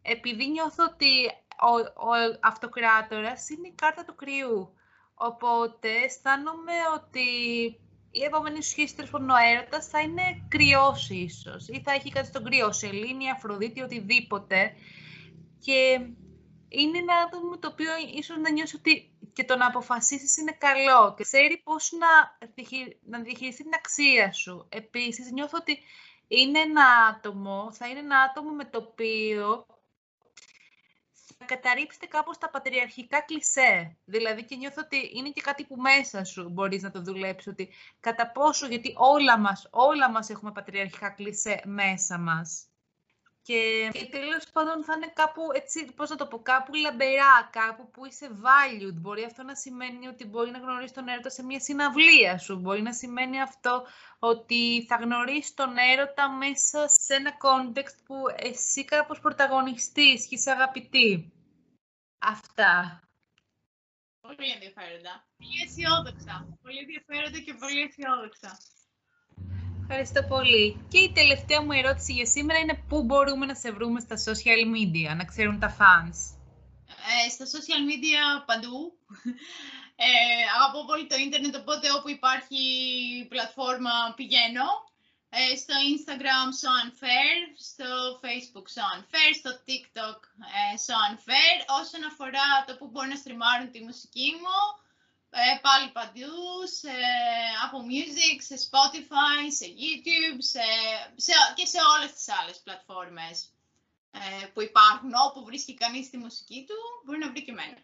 επειδή 0.02 0.50
νιώθω 0.50 0.84
ότι 0.84 1.26
ο, 1.60 1.76
ο 2.08 2.38
αυτοκράτορας 2.40 3.48
είναι 3.48 3.68
η 3.68 3.74
κάρτα 3.74 4.04
του 4.04 4.14
κρυού. 4.14 4.76
Οπότε 5.24 5.88
αισθάνομαι 6.04 6.72
ότι 6.94 7.26
η 8.10 8.22
επόμενη 8.22 8.62
σχέση 8.62 8.96
τέλος 8.96 9.12
ο 9.12 9.18
έρωτας 9.54 9.86
θα 9.86 10.00
είναι 10.00 10.46
κρυός 10.48 11.10
ίσως. 11.10 11.68
Ή 11.68 11.82
θα 11.84 11.92
έχει 11.92 12.10
κάτι 12.10 12.26
στον 12.26 12.44
κρυό, 12.44 12.72
Σελήνη, 12.72 13.30
Αφροδίτη, 13.30 13.82
οτιδήποτε. 13.82 14.74
Και 15.58 16.00
είναι 16.68 16.98
ένα 16.98 17.14
άτομο 17.26 17.58
το 17.58 17.68
οποίο 17.68 17.90
ίσως 18.14 18.36
να 18.36 18.50
νιώσει 18.50 18.76
ότι 18.76 19.10
και 19.32 19.44
το 19.44 19.56
να 19.56 19.66
αποφασίσεις 19.66 20.36
είναι 20.36 20.56
καλό 20.58 21.14
και 21.16 21.22
ξέρει 21.22 21.60
πώς 21.64 21.92
να, 21.92 22.38
να 23.02 23.22
διαχειριστεί 23.22 23.62
την 23.62 23.72
αξία 23.74 24.32
σου. 24.32 24.66
Επίσης, 24.68 25.30
νιώθω 25.30 25.58
ότι 25.60 25.78
είναι 26.28 26.58
ένα 26.58 26.84
άτομο, 27.16 27.72
θα 27.72 27.88
είναι 27.88 27.98
ένα 27.98 28.18
άτομο 28.18 28.50
με 28.50 28.64
το 28.64 28.78
οποίο 28.78 29.66
καταρρύψετε 31.44 32.06
κάπως 32.06 32.38
τα 32.38 32.50
πατριαρχικά 32.50 33.20
κλισέ. 33.20 33.96
Δηλαδή 34.04 34.44
και 34.44 34.56
νιώθω 34.56 34.82
ότι 34.84 35.10
είναι 35.14 35.30
και 35.30 35.40
κάτι 35.40 35.64
που 35.64 35.76
μέσα 35.76 36.24
σου 36.24 36.48
μπορείς 36.50 36.82
να 36.82 36.90
το 36.90 37.02
δουλέψεις. 37.02 37.52
Ότι 37.52 37.68
κατά 38.00 38.30
πόσο, 38.30 38.66
γιατί 38.66 38.94
όλα 38.96 39.38
μας, 39.38 39.68
όλα 39.70 40.10
μας 40.10 40.30
έχουμε 40.30 40.52
πατριαρχικά 40.52 41.10
κλισέ 41.10 41.60
μέσα 41.64 42.18
μας. 42.18 42.71
Και, 43.44 43.90
και 43.92 44.06
τέλος 44.06 44.50
πάντων 44.52 44.84
θα 44.84 44.94
είναι 44.96 45.12
κάπου, 45.14 45.42
έτσι, 45.54 45.84
πώς 45.84 46.10
να 46.10 46.16
το 46.16 46.26
πω, 46.26 46.42
κάπου 46.42 46.74
λαμπερά, 46.74 47.48
κάπου 47.52 47.90
που 47.90 48.06
είσαι 48.06 48.30
valued. 48.30 48.94
Μπορεί 48.94 49.24
αυτό 49.24 49.42
να 49.42 49.54
σημαίνει 49.54 50.06
ότι 50.06 50.24
μπορεί 50.24 50.50
να 50.50 50.58
γνωρίσει 50.58 50.94
τον 50.94 51.08
έρωτα 51.08 51.30
σε 51.30 51.42
μια 51.42 51.60
συναυλία 51.60 52.38
σου. 52.38 52.56
Μπορεί 52.56 52.82
να 52.82 52.92
σημαίνει 52.92 53.40
αυτό 53.40 53.86
ότι 54.18 54.84
θα 54.88 54.96
γνωρίσει 54.96 55.54
τον 55.54 55.76
έρωτα 55.76 56.30
μέσα 56.30 56.88
σε 56.88 57.14
ένα 57.14 57.30
context 57.30 57.96
που 58.04 58.14
εσύ 58.36 58.84
κάπως 58.84 59.20
πρωταγωνιστής 59.20 60.26
και 60.26 60.34
είσαι 60.34 60.50
αγαπητή. 60.50 61.32
Αυτά. 62.18 63.00
Πολύ 64.20 64.50
ενδιαφέροντα. 64.50 65.26
Πολύ 65.36 65.62
αισιόδοξα. 65.64 66.58
Πολύ 66.62 66.78
ενδιαφέροντα 66.78 67.38
και 67.38 67.54
πολύ 67.54 67.80
αισιόδοξα. 67.80 68.58
Ευχαριστώ 69.94 70.22
πολύ. 70.34 70.66
Και 70.92 70.98
η 70.98 71.12
τελευταία 71.12 71.62
μου 71.62 71.72
ερώτηση 71.72 72.12
για 72.12 72.26
σήμερα 72.26 72.58
είναι 72.58 72.76
πού 72.88 73.02
μπορούμε 73.02 73.46
να 73.46 73.54
σε 73.54 73.70
βρούμε 73.76 74.00
στα 74.00 74.16
social 74.28 74.62
media, 74.76 75.10
να 75.16 75.24
ξέρουν 75.24 75.58
τα 75.58 75.70
fans; 75.78 76.18
Ε, 77.10 77.28
στα 77.34 77.44
social 77.54 77.82
media 77.90 78.22
παντού. 78.46 78.78
Ε, 79.96 80.42
αγαπώ 80.56 80.80
πολύ 80.90 81.06
το 81.06 81.16
ίντερνετ, 81.26 81.54
οπότε 81.62 81.86
όπου 81.96 82.08
υπάρχει 82.18 82.62
πλατφόρμα 83.32 83.94
πηγαίνω. 84.16 84.68
Ε, 85.38 85.56
στο 85.62 85.74
Instagram 85.92 86.48
Soanfair, 86.62 87.38
στο 87.68 87.88
Facebook 88.24 88.68
Soanfair, 88.76 89.32
στο 89.40 89.50
TikTok 89.66 90.20
ε, 90.58 90.74
Soanfair. 90.86 91.56
Όσον 91.80 92.02
αφορά 92.10 92.48
το 92.66 92.72
που 92.78 92.86
μπορούν 92.90 93.12
να 93.14 93.22
στριμάρουν 93.22 93.70
τη 93.70 93.80
μουσική 93.88 94.28
μου, 94.40 94.58
ε, 95.34 95.58
πάλι 95.66 95.90
παντού, 95.90 96.42
σε 96.78 96.92
Apple 97.64 97.84
Music, 97.92 98.38
σε 98.48 98.56
Spotify, 98.66 99.42
σε 99.58 99.66
YouTube 99.80 100.38
σε, 100.52 100.64
σε, 101.16 101.32
και 101.54 101.66
σε 101.66 101.78
όλες 101.96 102.12
τις 102.12 102.28
άλλες 102.38 102.60
πλατφόρμες 102.64 103.36
ε, 104.10 104.46
που 104.46 104.62
υπάρχουν. 104.62 105.10
Όπου 105.26 105.44
βρίσκει 105.44 105.74
κανείς 105.74 106.10
τη 106.10 106.16
μουσική 106.16 106.64
του, 106.68 106.74
μπορεί 107.04 107.18
να 107.18 107.30
βρει 107.30 107.44
και 107.44 107.50
εμένα. 107.50 107.78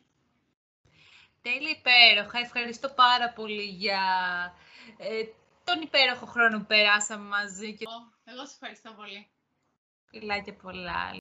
Τέλεια 1.42 1.70
υπέροχα. 1.70 2.38
Ευχαριστώ 2.38 2.88
πάρα 2.88 3.32
πολύ 3.32 3.64
για 3.64 4.02
ε, 4.96 5.24
τον 5.64 5.80
υπέροχο 5.80 6.26
χρόνο 6.26 6.58
που 6.58 6.66
περάσαμε 6.66 7.28
μαζί. 7.28 7.76
Εγώ 8.24 8.46
σε 8.46 8.52
ευχαριστώ 8.52 8.92
πολύ. 8.92 9.28
Φιλάκια 10.10 10.54
πολλά. 10.54 11.12